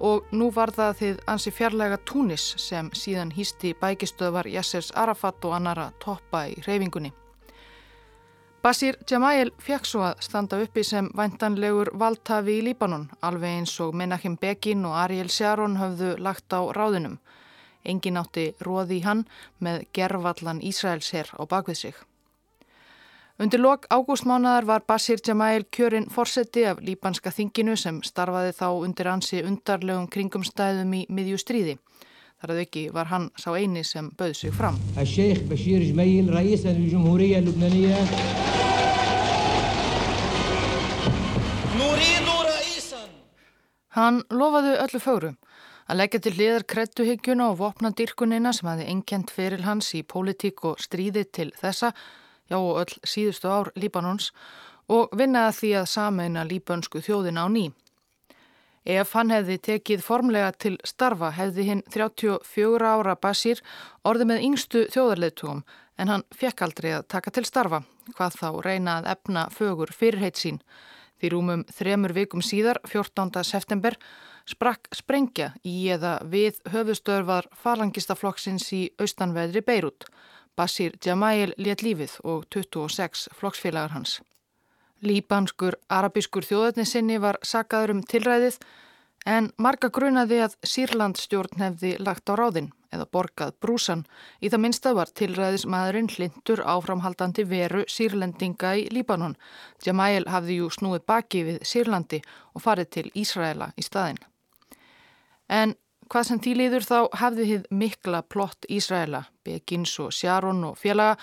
og 0.00 0.26
nú 0.34 0.48
var 0.50 0.72
það 0.74 0.98
þið 0.98 1.20
ansi 1.30 1.52
fjarlæga 1.54 2.00
Túnis 2.02 2.46
sem 2.58 2.88
síðan 2.90 3.30
hýsti 3.30 3.76
bækistöðvar 3.78 4.50
Yassers 4.50 4.90
Arafat 4.90 5.46
og 5.46 5.54
annara 5.60 5.92
toppa 6.02 6.48
í 6.50 6.56
reyfingunni. 6.66 7.12
Basir 8.62 8.98
Jamail 9.06 9.52
fekk 9.62 9.86
svo 9.86 10.02
að 10.08 10.26
standa 10.26 10.58
uppi 10.64 10.82
sem 10.82 11.12
væntanlegur 11.14 11.92
valdhafi 11.94 12.58
í 12.58 12.66
Líbanon, 12.72 13.06
alveg 13.22 13.60
eins 13.60 13.78
og 13.86 13.94
Menachem 13.94 14.34
Begin 14.34 14.82
og 14.90 14.98
Ariel 15.04 15.30
Sharon 15.30 15.78
höfðu 15.78 16.16
lagt 16.18 16.50
á 16.50 16.58
ráðunum. 16.74 17.20
Engin 17.84 18.20
átti 18.20 18.52
róði 18.62 19.00
í 19.00 19.04
hann 19.06 19.26
með 19.58 19.86
gervallan 19.96 20.62
Ísraels 20.62 21.10
herr 21.14 21.30
á 21.34 21.42
bakvið 21.48 21.78
sig. 21.78 21.94
Undir 23.42 23.58
lok 23.58 23.86
ágústmánaðar 23.90 24.66
var 24.68 24.82
Basir 24.86 25.18
Jamail 25.26 25.64
kjörinn 25.72 26.10
fórseti 26.12 26.62
af 26.68 26.82
líbanska 26.84 27.32
þinginu 27.32 27.74
sem 27.80 28.02
starfaði 28.04 28.52
þá 28.54 28.66
undir 28.84 29.08
ansi 29.10 29.40
undarlegum 29.42 30.06
kringumstæðum 30.12 30.92
í 30.94 31.00
miðju 31.08 31.40
stríði. 31.40 31.78
Þar 32.42 32.52
að 32.54 32.60
ekki 32.64 32.84
var 32.94 33.10
hann 33.10 33.30
sá 33.38 33.50
eini 33.56 33.82
sem 33.86 34.10
bauð 34.18 34.36
sig 34.36 34.54
fram. 34.54 34.78
Sheikh 34.94 35.42
Bashir 35.50 35.82
Jamail, 35.82 36.28
ræðis 36.30 36.66
af 36.70 36.78
Jumhúriya 36.78 37.42
Lubnaniya. 37.42 38.02
Hann 43.92 44.22
lofaði 44.32 44.76
öllu 44.80 45.00
fórum 45.02 45.34
að 45.88 45.98
leggja 45.98 46.20
til 46.24 46.34
liðar 46.38 46.64
krettuhyggjuna 46.68 47.50
og 47.50 47.58
vopna 47.60 47.90
dyrkunina 47.90 48.52
sem 48.54 48.68
hafi 48.70 48.88
enkjent 48.90 49.30
fyrir 49.34 49.64
hans 49.66 49.92
í 49.98 50.02
pólitík 50.02 50.64
og 50.68 50.82
stríði 50.82 51.24
til 51.30 51.50
þessa 51.60 51.92
já 52.50 52.58
og 52.58 52.82
öll 52.82 52.98
síðustu 53.08 53.48
ár 53.48 53.72
Líbanons 53.76 54.32
og 54.92 55.14
vinnaði 55.16 55.56
því 55.58 55.70
að 55.80 55.92
sameina 55.92 56.44
líbönsku 56.44 57.00
þjóðina 57.04 57.46
á 57.46 57.48
ný. 57.48 57.70
Ef 58.82 59.12
hann 59.14 59.30
hefði 59.30 59.58
tekið 59.62 60.02
formlega 60.02 60.50
til 60.58 60.74
starfa 60.84 61.30
hefði 61.36 61.68
hinn 61.68 61.82
34 61.94 62.88
ára 62.88 63.14
Basir 63.14 63.62
orði 64.02 64.26
með 64.26 64.46
yngstu 64.48 64.86
þjóðarleitugum 64.90 65.62
en 66.02 66.10
hann 66.10 66.24
fekk 66.34 66.64
aldrei 66.66 66.90
að 66.96 67.06
taka 67.14 67.30
til 67.30 67.44
starfa, 67.46 67.82
hvað 68.16 68.38
þá 68.40 68.48
reyna 68.66 68.96
að 68.98 69.10
efna 69.14 69.46
fögur 69.54 69.92
fyrirheit 69.94 70.40
sín. 70.40 70.58
Því 71.22 71.28
rúmum 71.30 71.60
þremur 71.70 72.10
vikum 72.16 72.40
síðar, 72.42 72.80
14. 72.82 73.44
september, 73.46 73.94
sprakk 74.42 74.88
sprengja 74.90 75.52
í 75.62 75.86
eða 75.94 76.16
við 76.26 76.56
höfustörfar 76.72 77.46
falangistaflokksins 77.62 78.66
í 78.74 78.80
austanveðri 78.98 79.62
Beirut. 79.62 80.08
Basir 80.58 80.96
Jamail 80.98 81.54
létt 81.62 81.84
lífið 81.86 82.16
og 82.26 82.48
26 82.50 83.28
flokksfélagar 83.38 83.94
hans. 83.94 84.16
Líbanskur 85.06 85.78
arabískur 85.86 86.42
þjóðetnisinni 86.42 87.20
var 87.22 87.38
sagaður 87.46 87.94
um 87.94 88.02
tilræðið 88.02 88.58
en 89.26 89.50
marga 89.58 89.90
grunaði 89.94 90.40
að 90.44 90.56
Sýrlandstjórn 90.66 91.60
hefði 91.62 91.96
lagt 92.02 92.30
á 92.30 92.34
ráðinn 92.38 92.72
eða 92.92 93.06
borgað 93.12 93.54
brúsan. 93.62 94.04
Í 94.42 94.50
það 94.52 94.62
minnsta 94.64 94.94
var 94.96 95.12
tilræðismæðurinn 95.16 96.10
hlindur 96.12 96.64
áframhaldandi 96.74 97.44
veru 97.48 97.84
sírlendinga 97.88 98.74
í 98.80 98.88
Líbanon. 98.92 99.36
Jamail 99.84 100.26
hafði 100.28 100.58
jú 100.60 100.72
snúið 100.74 101.06
baki 101.08 101.44
við 101.48 101.62
Sýrlandi 101.66 102.20
og 102.52 102.64
farið 102.66 102.90
til 102.98 103.06
Ísraela 103.14 103.72
í 103.76 103.86
staðin. 103.86 104.20
En 105.48 105.76
Hvað 106.12 106.26
sem 106.28 106.40
tíliður 106.44 106.84
þá 106.84 106.96
hafði 107.16 107.44
hið 107.48 107.62
mikla 107.72 108.18
plott 108.28 108.66
Ísraela, 108.68 109.22
Begins 109.46 109.94
og 110.02 110.10
Sharon 110.12 110.58
og 110.68 110.74
félaga 110.76 111.14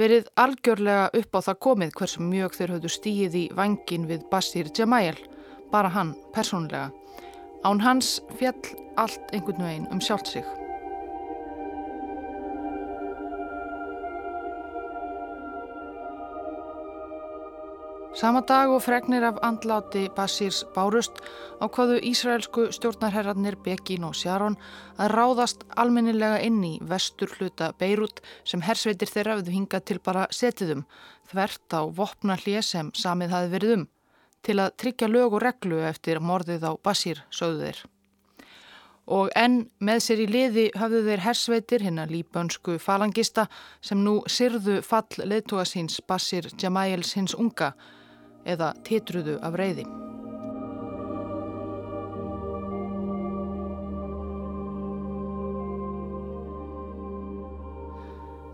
verið 0.00 0.32
algjörlega 0.34 1.04
upp 1.20 1.38
á 1.38 1.40
það 1.46 1.60
komið 1.68 1.92
hversu 2.00 2.24
mjög 2.26 2.56
þeir 2.56 2.72
höfðu 2.74 2.90
stíið 2.90 3.36
í 3.38 3.44
vangin 3.54 4.08
við 4.10 4.24
Basir 4.32 4.72
Jamail, 4.74 5.14
bara 5.70 5.94
hann 5.94 6.16
persónlega. 6.34 6.90
Án 7.62 7.80
hans 7.80 8.18
fjall 8.38 8.74
allt 8.98 9.30
einhvern 9.32 9.62
veginn 9.62 9.88
um 9.94 10.00
sjálft 10.02 10.26
sig. 10.26 10.44
Sama 18.12 18.42
dag 18.44 18.68
og 18.70 18.82
fregnir 18.84 19.24
af 19.24 19.38
andláti 19.42 20.08
Basirs 20.16 20.64
bárust 20.74 21.22
ákvaðu 21.64 21.96
Ísraelsku 22.10 22.66
stjórnarherrarnir 22.76 23.56
Begin 23.64 24.04
og 24.04 24.14
Sharon 24.14 24.58
að 25.00 25.14
ráðast 25.14 25.64
almennilega 25.80 26.42
inn 26.44 26.60
í 26.66 26.74
vestur 26.82 27.32
hluta 27.38 27.70
Beirut 27.80 28.20
sem 28.44 28.60
hersveitir 28.66 29.08
þeirra 29.08 29.38
við 29.40 29.54
hingað 29.54 29.86
til 29.88 29.98
bara 30.04 30.26
setiðum 30.30 30.84
þvert 31.32 31.78
á 31.78 31.82
vopna 31.88 32.36
hlið 32.42 32.62
sem 32.68 32.92
samið 32.92 33.36
hafi 33.38 33.52
verið 33.56 33.76
um 33.78 33.88
til 34.42 34.58
að 34.62 34.76
tryggja 34.82 35.08
lög 35.10 35.36
og 35.38 35.42
reglu 35.44 35.80
eftir 35.86 36.20
morðið 36.20 36.66
á 36.68 36.72
Basir 36.82 37.22
sögðu 37.30 37.66
þeir. 37.66 37.82
Og 39.12 39.32
enn 39.34 39.56
með 39.82 40.02
sér 40.04 40.22
í 40.22 40.28
liði 40.30 40.66
hafðu 40.78 41.02
þeir 41.08 41.24
hersveitir 41.26 41.82
hinn 41.82 41.98
að 41.98 42.14
líbönsku 42.16 42.78
falangista 42.78 43.48
sem 43.82 44.02
nú 44.02 44.20
sirðu 44.30 44.78
fall 44.86 45.10
leðtoga 45.18 45.66
síns 45.66 45.98
Basir 46.06 46.48
Jamails 46.54 47.16
hins 47.18 47.34
unga 47.34 47.72
eða 48.46 48.72
titruðu 48.86 49.40
af 49.42 49.58
reyði. 49.58 49.86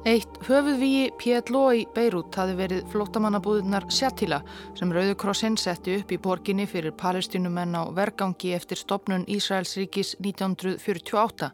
Eitt 0.09 0.39
höfuðvíi 0.47 1.11
PLO 1.21 1.67
í 1.77 1.83
Beirut 1.93 2.37
hafi 2.41 2.55
verið 2.57 2.87
flótamannabúðunar 2.89 3.85
Sjattila 3.93 4.39
sem 4.79 4.93
Rauðurkrossinn 4.95 5.59
setti 5.61 5.99
upp 5.99 6.15
í 6.15 6.19
borginni 6.25 6.65
fyrir 6.71 6.95
palestinumenn 6.97 7.77
á 7.77 7.93
vergangi 7.93 8.55
eftir 8.57 8.81
stopnun 8.81 9.27
Ísraels 9.29 9.75
ríkis 9.77 10.15
1948 10.25 11.51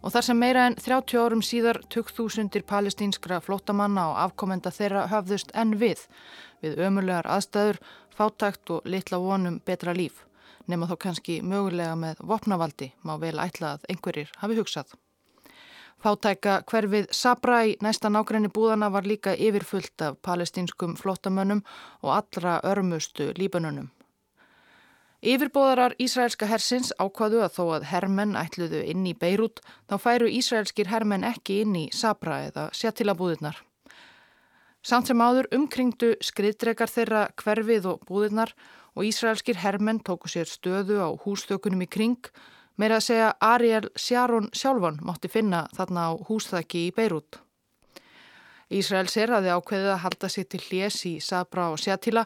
og 0.00 0.16
þar 0.16 0.26
sem 0.26 0.42
meira 0.42 0.66
en 0.66 0.78
30 0.80 1.22
árum 1.22 1.44
síðar 1.46 1.78
2000 1.94 2.66
palestínskra 2.66 3.38
flótamanna 3.44 4.08
og 4.10 4.20
afkomenda 4.24 4.74
þeirra 4.74 5.06
höfðust 5.14 5.54
enn 5.54 5.78
við 5.78 6.02
við 6.66 6.82
ömurlegar 6.88 7.30
aðstæður, 7.30 7.78
fátækt 8.10 8.74
og 8.74 8.90
litla 8.90 9.22
vonum 9.22 9.62
betra 9.62 9.94
líf, 9.94 10.24
nema 10.66 10.90
þó 10.90 10.98
kannski 11.06 11.42
mögulega 11.46 11.94
með 11.94 12.26
vopnavaldi 12.26 12.90
má 13.06 13.20
vel 13.22 13.36
ætla 13.38 13.76
að 13.76 13.90
einhverjir 13.94 14.34
hafi 14.42 14.58
hugsað. 14.58 14.98
Fátæka 16.04 16.58
hverfið 16.68 17.06
Sabra 17.16 17.62
í 17.64 17.70
næsta 17.80 18.10
nákrenni 18.12 18.50
búðana 18.52 18.90
var 18.92 19.06
líka 19.08 19.32
yfirfullt 19.40 20.02
af 20.04 20.18
palestinskum 20.20 20.98
flottamönnum 21.00 21.62
og 22.02 22.10
allra 22.12 22.58
örmustu 22.60 23.30
líbanunum. 23.38 23.86
Yfirbóðarar 25.24 25.94
Ísraelska 25.96 26.44
hersins 26.50 26.92
ákvaðu 27.00 27.40
að 27.46 27.54
þó 27.56 27.62
að 27.78 27.86
hermenn 27.88 28.36
ætluðu 28.36 28.82
inn 28.84 29.06
í 29.08 29.14
Beirut 29.16 29.62
þá 29.88 29.96
færu 30.04 30.28
Ísraelskir 30.28 30.92
hermenn 30.92 31.24
ekki 31.24 31.62
inn 31.62 31.78
í 31.80 31.88
Sabra 31.96 32.42
eða 32.50 32.66
séttilabúðirnar. 32.76 33.56
Samt 34.84 35.08
sem 35.08 35.24
áður 35.24 35.48
umkringdu 35.56 36.18
skriðdrekar 36.20 36.92
þeirra 36.92 37.30
hverfið 37.40 37.88
og 37.94 38.04
búðirnar 38.04 38.52
og 38.92 39.08
Ísraelskir 39.08 39.56
hermenn 39.64 40.04
tóku 40.04 40.28
sér 40.28 40.52
stöðu 40.52 41.00
á 41.00 41.08
hústökunum 41.24 41.86
í 41.86 41.88
kring 41.88 42.28
meira 42.76 42.98
að 42.98 43.06
segja 43.08 43.30
Ariel 43.40 43.88
Sharon 43.96 44.50
sjálfan 44.52 45.00
mátti 45.02 45.30
finna 45.30 45.66
þarna 45.76 46.10
á 46.10 46.12
húsþæki 46.28 46.88
í 46.88 46.94
Beirut. 46.96 47.44
Ísrael 48.74 49.06
sér 49.12 49.30
hafði 49.34 49.52
ákveðið 49.52 49.90
að 49.92 50.00
halda 50.02 50.28
sig 50.32 50.46
til 50.50 50.60
hljés 50.64 50.96
í 51.06 51.12
Sabra 51.22 51.68
og 51.70 51.78
Sjatila 51.78 52.24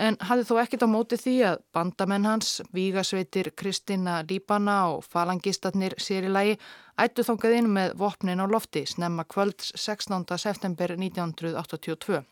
en 0.00 0.16
hafði 0.26 0.46
þó 0.48 0.54
ekkit 0.62 0.84
á 0.86 0.88
móti 0.90 1.18
því 1.20 1.34
að 1.50 1.60
bandamenn 1.76 2.26
hans, 2.26 2.62
vígasveitir 2.74 3.52
Kristina 3.54 4.22
Líbana 4.26 4.78
og 4.94 5.04
falangistatnir 5.04 5.94
sér 6.00 6.26
í 6.26 6.32
lagi 6.32 6.56
ættu 6.98 7.26
þongað 7.26 7.58
inn 7.58 7.70
með 7.76 7.94
vopnin 8.00 8.42
á 8.42 8.46
lofti 8.48 8.86
snemma 8.88 9.26
kvölds 9.28 9.74
16. 9.76 10.24
september 10.40 10.96
1982. 10.96 12.24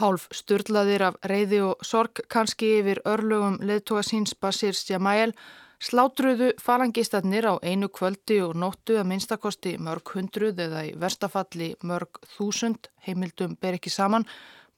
Hálf 0.00 0.28
störlaðir 0.32 1.08
af 1.08 1.18
reyði 1.28 1.64
og 1.66 1.82
sorg 1.84 2.22
kannski 2.32 2.78
yfir 2.78 3.02
örlögum 3.08 3.58
leðtoga 3.60 4.04
síns 4.06 4.32
Basir 4.38 4.76
Sjamæl 4.76 5.34
Slátruðu 5.82 6.52
falangistarnir 6.62 7.48
á 7.50 7.58
einu 7.58 7.88
kvöldi 7.90 8.36
og 8.44 8.52
nóttu 8.54 9.00
að 9.00 9.08
minnstakosti 9.10 9.72
mörg 9.82 10.12
hundruð 10.14 10.60
eða 10.62 10.84
í 10.86 10.92
verstafalli 10.94 11.72
mörg 11.82 12.20
þúsund, 12.36 12.86
heimildum 13.02 13.56
ber 13.58 13.80
ekki 13.80 13.90
saman, 13.90 14.22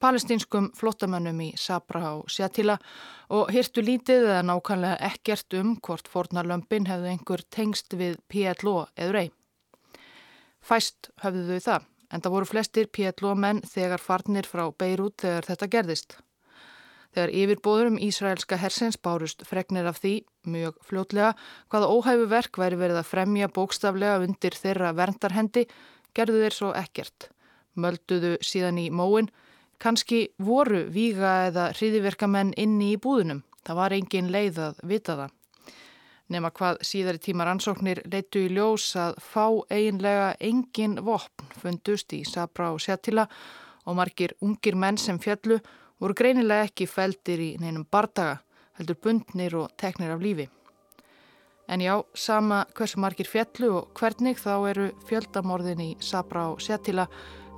palestinskum 0.00 0.70
flottamönnum 0.72 1.42
í 1.44 1.50
Sabra 1.60 2.14
og 2.14 2.32
Sjatila 2.32 2.78
og 3.36 3.52
hirtu 3.52 3.84
lítið 3.84 4.30
eða 4.30 4.48
nákvæmlega 4.48 5.12
ekkert 5.12 5.60
um 5.60 5.76
hvort 5.76 6.08
fornarlömpin 6.08 6.88
hefðu 6.88 7.12
einhver 7.12 7.44
tengst 7.52 7.92
við 8.00 8.16
PLO 8.32 8.86
eður 8.96 9.26
ei. 9.26 9.28
Fæst 10.64 11.12
höfðu 11.20 11.58
þau 11.58 11.66
það, 11.68 11.88
en 12.12 12.24
það 12.24 12.38
voru 12.38 12.54
flestir 12.54 12.88
PLO 12.88 13.36
menn 13.36 13.60
þegar 13.60 14.00
farnir 14.00 14.48
frá 14.48 14.70
Beirut 14.72 15.20
þegar 15.20 15.52
þetta 15.52 15.74
gerðist. 15.76 16.22
Þegar 17.14 17.30
yfirbóðurum 17.30 17.98
Ísraelska 18.02 18.56
hersins 18.58 18.96
bárust 18.98 19.44
fregnir 19.46 19.86
af 19.86 20.00
því, 20.02 20.24
mjög 20.50 20.80
fljótlega, 20.82 21.34
hvaða 21.70 21.90
óhæfu 21.94 22.26
verk 22.32 22.58
væri 22.58 22.78
verið 22.80 22.98
að 22.98 23.10
fremja 23.12 23.48
bókstaflega 23.54 24.16
undir 24.24 24.56
þeirra 24.58 24.90
verndarhendi, 24.98 25.62
gerðu 26.14 26.40
þeir 26.42 26.56
svo 26.56 26.72
ekkert. 26.74 27.28
Mölduðu 27.78 28.34
síðan 28.42 28.80
í 28.82 28.88
móin, 28.90 29.30
kannski 29.78 30.26
voru 30.42 30.84
víga 30.90 31.44
eða 31.52 31.68
hriðiverkamenn 31.76 32.50
inni 32.58 32.94
í 32.96 32.98
búðunum. 32.98 33.44
Það 33.64 33.78
var 33.78 33.94
engin 33.94 34.34
leið 34.34 34.60
að 34.66 34.82
vita 34.90 35.16
það. 35.20 35.38
Nefna 36.34 36.50
hvað 36.56 36.82
síðari 36.88 37.20
tímar 37.20 37.50
ansóknir 37.52 38.00
leitu 38.10 38.42
í 38.46 38.50
ljós 38.56 38.88
að 38.96 39.18
fá 39.22 39.44
eiginlega 39.70 40.32
engin 40.40 40.96
vopn 41.04 41.50
fundust 41.60 42.14
í 42.16 42.24
Sabra 42.26 42.72
og 42.72 42.80
Sjatila 42.82 43.28
og 43.84 43.98
margir 43.98 44.32
ungir 44.42 44.74
menn 44.74 44.98
sem 44.98 45.20
fjallu 45.20 45.60
voru 46.00 46.14
greinilega 46.14 46.68
ekki 46.68 46.86
feldir 46.90 47.40
í 47.40 47.50
neinum 47.60 47.86
bardaga, 47.90 48.40
heldur 48.78 48.98
bundnir 49.02 49.56
og 49.56 49.72
teknir 49.80 50.14
af 50.14 50.22
lífi. 50.22 50.48
En 51.68 51.80
já, 51.80 52.02
sama 52.14 52.64
hversu 52.76 53.00
margir 53.00 53.28
fjallu 53.28 53.70
og 53.78 54.00
hvernig 54.00 54.36
þá 54.36 54.52
eru 54.68 54.90
fjöldamorðin 55.08 55.80
í 55.80 55.90
Sabra 56.00 56.50
og 56.52 56.60
Setila 56.60 57.06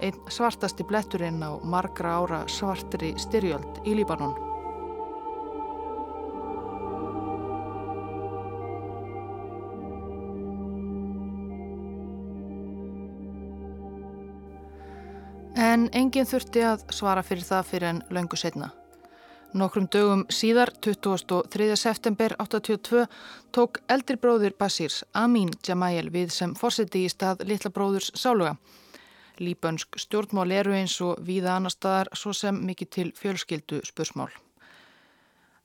einn 0.01 0.19
svartasti 0.31 0.85
bletturinn 0.87 1.43
á 1.43 1.59
margra 1.65 2.19
ára 2.21 2.45
svartri 2.49 3.15
styrjöld 3.19 3.83
í 3.85 3.97
Líbanon. 3.99 4.56
En 15.77 15.91
enginn 15.93 16.25
þurfti 16.25 16.63
að 16.65 16.87
svara 16.95 17.21
fyrir 17.27 17.45
það 17.45 17.67
fyrir 17.69 17.85
en 17.91 17.99
löngu 18.15 18.37
setna. 18.41 18.71
Nokkrum 19.61 19.89
dögum 19.93 20.23
síðar, 20.33 20.71
23. 20.81 21.67
september 21.77 22.33
82, 22.41 23.03
tók 23.53 23.83
eldri 23.93 24.17
bróður 24.23 24.55
Basirs, 24.57 25.03
Amin 25.13 25.51
Jamayel, 25.69 26.09
við 26.15 26.33
sem 26.33 26.55
fórseti 26.57 27.05
í 27.05 27.13
stað 27.13 27.45
litla 27.51 27.73
bróðurs 27.77 28.09
Sáluga. 28.17 28.55
Líbönsk 29.37 30.01
stjórnmál 30.01 30.55
eru 30.63 30.73
eins 30.79 30.97
og 31.05 31.21
víða 31.21 31.59
annar 31.59 31.75
staðar 31.75 32.13
svo 32.17 32.33
sem 32.33 32.57
mikið 32.71 32.93
til 32.97 33.09
fjölskyldu 33.21 33.83
spursmál. 33.85 34.31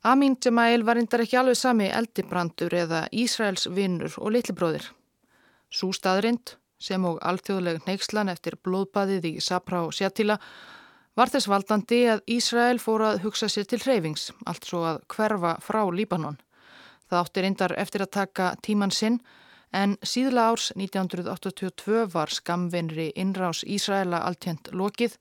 Amin 0.04 0.36
Jamayel 0.44 0.84
var 0.84 1.00
reyndar 1.00 1.24
ekki 1.24 1.40
alveg 1.40 1.62
sami 1.62 1.88
eldibrandur 1.88 2.76
eða 2.84 3.06
Ísraels 3.16 3.70
vinnur 3.72 4.20
og 4.20 4.36
litli 4.36 4.58
bróðir. 4.60 4.92
Sú 5.72 5.94
staðrind, 5.96 6.58
sem 6.82 7.06
og 7.06 7.20
alþjóðleg 7.22 7.84
neykslan 7.88 8.32
eftir 8.34 8.58
blóðbaðið 8.66 9.28
í 9.30 9.34
Sapra 9.44 9.84
og 9.86 9.94
Sjatila, 9.96 10.38
var 11.16 11.32
þess 11.32 11.50
valdandi 11.52 12.02
að 12.14 12.24
Ísrael 12.32 12.80
fór 12.80 13.04
að 13.10 13.22
hugsa 13.26 13.50
sér 13.52 13.68
til 13.70 13.82
hreyfings, 13.84 14.32
allt 14.48 14.66
svo 14.68 14.86
að 14.88 15.02
hverfa 15.12 15.58
frá 15.64 15.84
Líbanon. 15.92 16.40
Það 17.12 17.22
átti 17.22 17.44
reyndar 17.44 17.76
eftir 17.78 18.06
að 18.06 18.14
taka 18.16 18.54
tíman 18.64 18.94
sinn, 18.96 19.20
en 19.72 19.98
síðla 20.04 20.50
árs 20.52 20.72
1982 20.76 22.08
var 22.14 22.32
skamvinri 22.32 23.12
innrás 23.16 23.64
Ísraela 23.64 24.24
alltjönd 24.28 24.72
lokið 24.76 25.16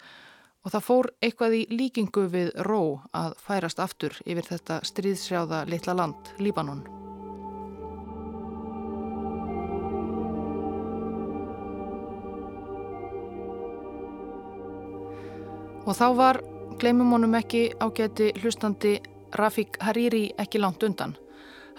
og 0.64 0.74
það 0.74 0.86
fór 0.86 1.10
eitthvað 1.24 1.56
í 1.56 1.62
líkingu 1.72 2.26
við 2.32 2.50
ró 2.66 3.00
að 3.16 3.36
færast 3.46 3.80
aftur 3.80 4.16
yfir 4.26 4.50
þetta 4.50 4.80
stríðsjáða 4.86 5.66
litla 5.70 5.96
land, 5.96 6.34
Líbanon. 6.38 6.99
Og 15.90 15.96
þá 15.98 16.08
var, 16.14 16.36
gleymum 16.78 17.08
honum 17.10 17.32
ekki 17.34 17.64
ágæti 17.82 18.28
hlustandi 18.38 18.92
Rafik 19.34 19.74
Hariri 19.82 20.28
ekki 20.38 20.60
langt 20.62 20.84
undan. 20.86 21.16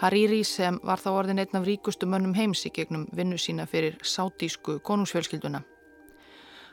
Hariri 0.02 0.42
sem 0.44 0.76
var 0.84 1.00
þá 1.00 1.08
orðin 1.14 1.40
einn 1.40 1.56
af 1.56 1.64
ríkustu 1.64 2.04
mönnum 2.04 2.34
heims 2.36 2.66
í 2.68 2.72
gegnum 2.76 3.06
vinnu 3.16 3.38
sína 3.40 3.64
fyrir 3.64 3.96
sátísku 4.04 4.82
konungsfjölskylduna. 4.84 5.62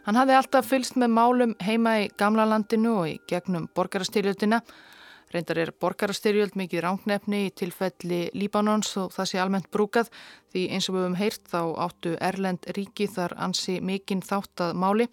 Hann 0.03 0.19
hafði 0.19 0.35
alltaf 0.35 0.67
fylst 0.67 0.99
með 0.99 1.15
málum 1.15 1.55
heima 1.63 1.95
í 2.01 2.09
gamla 2.19 2.43
landinu 2.49 2.97
og 3.05 3.07
í 3.07 3.15
gegnum 3.31 3.69
borgarastyrjöldina. 3.71 4.59
Reyndar 5.31 5.63
er 5.63 5.71
borgarastyrjöld 5.71 6.59
mikið 6.59 6.83
ránknefni 6.89 7.45
í 7.45 7.55
tilfelli 7.55 8.21
Líbanons 8.35 8.91
og 8.99 9.15
það 9.15 9.31
sé 9.31 9.39
almennt 9.39 9.71
brúkað 9.71 10.11
því 10.51 10.67
eins 10.75 10.91
og 10.91 10.99
við 10.99 11.07
höfum 11.07 11.19
heyrt 11.23 11.47
þá 11.47 11.61
áttu 11.87 12.17
Erlend 12.19 12.67
ríki 12.75 13.07
þar 13.07 13.39
ansi 13.47 13.79
mikinn 13.79 14.27
þátt 14.27 14.67
að 14.67 14.75
máli. 14.83 15.11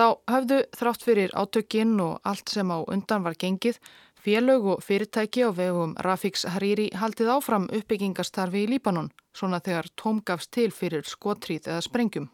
Þá 0.00 0.14
hafðu 0.32 0.58
þrátt 0.72 1.02
fyrir 1.04 1.32
átökinn 1.36 1.98
og 2.00 2.22
allt 2.24 2.48
sem 2.48 2.70
á 2.72 2.80
undan 2.88 3.20
var 3.20 3.34
gengið, 3.36 3.76
félög 4.16 4.68
og 4.72 4.78
fyrirtæki 4.80 5.44
á 5.44 5.52
vegum 5.52 5.92
Rafiks 6.00 6.46
Hariri 6.48 6.86
haldið 6.96 7.28
áfram 7.34 7.66
uppbyggingastarfi 7.68 8.62
í 8.64 8.70
Líbanon, 8.70 9.10
svona 9.36 9.60
þegar 9.60 9.90
tóm 10.00 10.22
gafst 10.24 10.54
til 10.56 10.70
fyrir 10.72 11.04
skotríð 11.04 11.68
eða 11.68 11.84
sprengjum. 11.84 12.30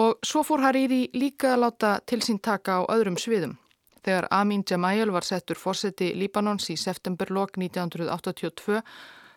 Og 0.00 0.24
svo 0.24 0.40
fór 0.40 0.64
Hariri 0.64 1.02
líka 1.12 1.52
að 1.52 1.66
láta 1.66 1.92
til 2.08 2.22
sín 2.24 2.40
taka 2.40 2.80
á 2.80 2.88
öðrum 2.96 3.20
sviðum. 3.20 3.58
Þegar 4.00 4.32
Amin 4.32 4.64
Jamayel 4.64 5.12
var 5.12 5.28
settur 5.28 5.60
fórseti 5.60 6.14
Líbanons 6.16 6.72
í 6.72 6.80
septemberlokk 6.80 7.60
1982, 7.60 8.80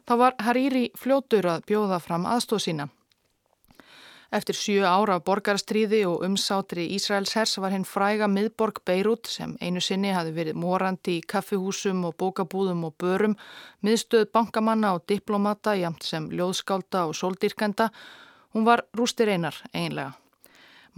þá 0.07 0.13
var 0.15 0.39
Hariri 0.39 0.93
fljótur 0.95 1.57
að 1.57 1.67
bjóða 1.67 1.99
fram 1.99 2.23
aðstóð 2.23 2.69
sína. 2.69 2.91
Eftir 4.33 4.57
sjö 4.57 4.85
ára 4.89 5.19
af 5.19 5.25
borgarstríði 5.27 5.99
og 6.09 6.23
umsátri 6.25 6.87
Ísraels 6.95 7.35
hers 7.37 7.51
var 7.61 7.69
hinn 7.75 7.83
fræga 7.85 8.25
miðborg 8.25 8.79
Beirut 8.81 9.29
sem 9.29 9.51
einu 9.61 9.81
sinni 9.85 10.09
hafi 10.09 10.31
verið 10.33 10.57
morandi 10.57 11.19
í 11.19 11.25
kaffihúsum 11.29 11.99
og 12.07 12.15
bókabúðum 12.17 12.81
og 12.87 12.95
börum, 12.97 13.35
miðstöð 13.85 14.31
bankamanna 14.33 14.95
og 14.97 15.03
diplomata 15.11 15.75
jamt 15.77 16.01
sem 16.07 16.31
ljóðskálda 16.33 17.03
og 17.11 17.13
sóldýrkenda. 17.19 17.91
Hún 18.57 18.65
var 18.65 18.81
rústir 18.97 19.29
einar 19.29 19.59
einlega. 19.69 20.15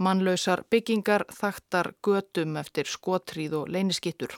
Mannlausar 0.00 0.62
byggingar 0.70 1.26
þaktar 1.28 1.90
götum 2.00 2.56
eftir 2.56 2.88
skotríð 2.88 3.58
og 3.58 3.68
leyniskittur. 3.68 4.32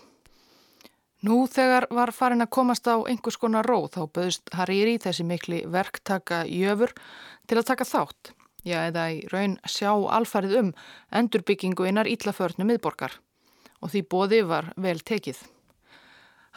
Nú 1.23 1.45
þegar 1.47 1.87
var 1.95 2.11
farin 2.11 2.43
að 2.43 2.51
komast 2.59 2.91
á 2.91 2.99
einhvers 2.99 3.39
konar 3.39 3.67
róð 3.67 3.93
þá 3.95 4.03
böðst 4.19 4.53
Hariri 4.59 4.99
þessi 4.99 5.27
mikli 5.27 5.63
verktaka 5.71 6.43
jöfur 6.51 6.97
til 7.47 7.61
að 7.63 7.71
taka 7.71 7.87
þátt 7.87 8.35
já 8.69 8.83
eða 8.89 9.09
í 9.15 9.21
raun 9.33 9.57
sjá 9.67 9.91
alfarið 9.93 10.59
um 10.63 10.73
endurbyggingu 11.21 11.89
einar 11.89 12.11
íllaförnu 12.11 12.67
miðborgar 12.69 13.19
og 13.81 13.93
því 13.93 14.03
bóði 14.11 14.43
var 14.49 14.73
vel 14.77 14.99
tekið. 15.01 15.41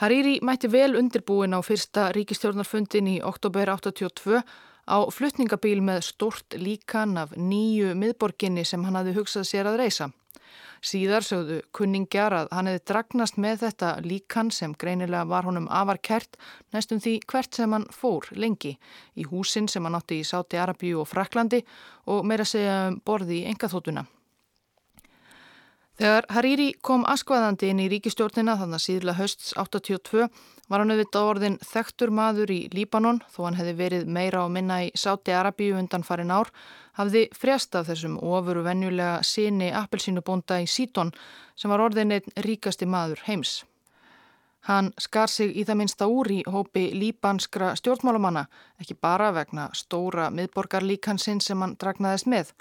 Hariri 0.02 0.40
mætti 0.42 0.70
vel 0.72 0.96
undirbúin 0.98 1.54
á 1.54 1.60
fyrsta 1.62 2.10
ríkistjórnarfundin 2.16 3.10
í 3.12 3.18
oktober 3.22 3.70
82 3.70 4.42
á 4.90 4.98
flutningabíl 5.14 5.82
með 5.86 6.02
stort 6.08 6.58
líkan 6.58 7.20
af 7.22 7.36
nýju 7.38 7.94
miðborginni 7.94 8.66
sem 8.66 8.82
hann 8.88 8.98
hafði 8.98 9.18
hugsað 9.20 9.46
sér 9.48 9.70
að 9.70 9.84
reysa. 9.84 10.10
Síðar 10.82 11.22
sögðu 11.22 11.60
kunningjar 11.78 12.34
að 12.34 12.48
hann 12.56 12.70
hefði 12.72 12.82
dragnast 12.90 13.36
með 13.38 13.60
þetta 13.68 13.90
líkan 14.02 14.50
sem 14.50 14.74
greinilega 14.74 15.28
var 15.30 15.46
honum 15.46 15.68
afar 15.70 16.00
kert 16.02 16.40
næstum 16.74 17.02
því 17.04 17.20
hvert 17.30 17.60
sem 17.60 17.76
hann 17.76 17.86
fór 17.94 18.26
lengi 18.34 18.74
í 19.14 19.28
húsin 19.30 19.70
sem 19.70 19.86
hann 19.86 20.00
átti 20.00 20.24
í 20.24 20.26
Sáti 20.26 20.58
Arabíu 20.58 21.04
og 21.04 21.12
Fraklandi 21.12 21.62
og 22.10 22.26
meira 22.26 22.48
segja 22.50 22.88
um 22.90 22.98
borði 23.06 23.44
í 23.44 23.46
engaþótuna. 23.54 24.08
Þegar 26.00 26.26
Hariri 26.32 26.70
kom 26.82 27.04
askvaðandi 27.10 27.68
inn 27.70 27.82
í 27.84 27.90
ríkistjórnina 27.92 28.56
þannig 28.58 28.80
að 28.80 28.84
síðla 28.86 29.16
hösts 29.18 29.52
82 29.60 30.28
var 30.72 30.80
hann 30.80 30.94
auðvitað 30.94 31.28
orðin 31.32 31.58
þektur 31.68 32.14
maður 32.16 32.54
í 32.56 32.60
Líbanon 32.72 33.20
þó 33.34 33.42
hann 33.44 33.58
hefði 33.60 33.74
verið 33.82 34.06
meira 34.08 34.46
á 34.46 34.48
minna 34.48 34.78
í 34.86 34.92
Sáti 34.96 35.36
Arabíu 35.36 35.76
undan 35.76 36.06
farin 36.08 36.32
ár 36.32 36.54
hafði 36.96 37.26
frjast 37.36 37.76
af 37.76 37.90
þessum 37.92 38.16
ofuru 38.24 38.64
venjulega 38.64 39.20
síni 39.28 39.68
appelsínubonda 39.76 40.62
í 40.64 40.70
Sítón 40.70 41.12
sem 41.60 41.72
var 41.72 41.84
orðin 41.84 42.16
einn 42.16 42.34
ríkasti 42.48 42.88
maður 42.88 43.26
heims. 43.28 43.62
Hann 44.70 44.92
skar 45.02 45.30
sig 45.30 45.56
í 45.58 45.66
það 45.66 45.80
minnsta 45.80 46.08
úr 46.08 46.30
í 46.32 46.42
hópi 46.48 46.92
líbanskra 46.94 47.74
stjórnmálumanna 47.80 48.46
ekki 48.80 48.96
bara 48.96 49.32
vegna 49.36 49.72
stóra 49.74 50.30
miðborgarlíkansinn 50.32 51.42
sem 51.42 51.62
hann 51.62 51.76
dragnaðist 51.82 52.30
með 52.30 52.54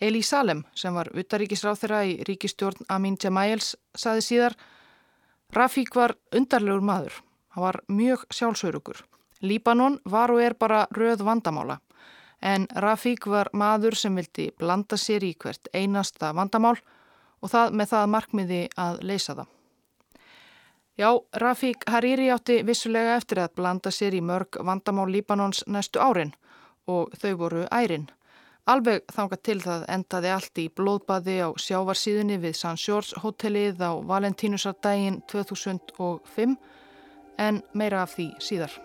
Eli 0.00 0.22
Salem 0.22 0.62
sem 0.74 0.94
var 0.94 1.10
utaríkisráð 1.12 1.82
þeirra 1.82 2.04
í 2.08 2.14
ríkistjórn 2.24 2.86
Amin 2.88 3.18
Jamayels 3.20 3.74
saði 3.94 4.24
síðar 4.24 4.56
Rafík 5.52 5.94
var 5.94 6.14
undarlegur 6.36 6.80
maður. 6.80 7.12
Hann 7.50 7.64
var 7.64 7.80
mjög 7.88 8.24
sjálfsörugur. 8.30 9.02
Líbanon 9.42 9.98
var 10.04 10.30
og 10.30 10.42
er 10.42 10.54
bara 10.54 10.86
röð 10.94 11.24
vandamála. 11.26 11.80
En 12.40 12.66
Rafík 12.70 13.26
var 13.26 13.50
maður 13.52 13.96
sem 13.98 14.16
vildi 14.16 14.50
blanda 14.58 14.96
sér 14.96 15.24
í 15.26 15.34
hvert 15.34 15.68
einasta 15.74 16.32
vandamál 16.32 16.78
og 17.40 17.50
það 17.50 17.74
með 17.76 17.90
það 17.92 18.12
markmiði 18.14 18.60
að 18.76 19.02
leysa 19.02 19.34
það. 19.34 19.48
Já, 21.00 21.10
Rafík 21.42 21.84
Hariri 21.88 22.30
átti 22.30 22.60
vissulega 22.66 23.16
eftir 23.16 23.40
að 23.40 23.54
blanda 23.56 23.90
sér 23.90 24.14
í 24.14 24.20
mörg 24.20 24.60
vandamál 24.64 25.08
Líbanons 25.10 25.64
næstu 25.66 26.00
árin 26.00 26.34
og 26.86 27.12
þau 27.20 27.36
voru 27.40 27.66
ærin. 27.72 28.10
Alveg 28.70 29.02
þanga 29.10 29.36
til 29.42 29.56
það 29.64 29.86
endaði 29.90 30.28
allt 30.30 30.58
í 30.62 30.66
blóðbaði 30.78 31.36
á 31.42 31.48
sjávarsíðunni 31.58 32.36
við 32.44 32.54
San 32.58 32.78
Sjórs 32.78 33.10
hotellið 33.18 33.82
á 33.82 33.98
Valentínusardaginn 34.12 35.18
2005 35.32 36.54
en 37.48 37.60
meira 37.74 38.04
af 38.04 38.14
því 38.14 38.28
síðar. 38.38 38.76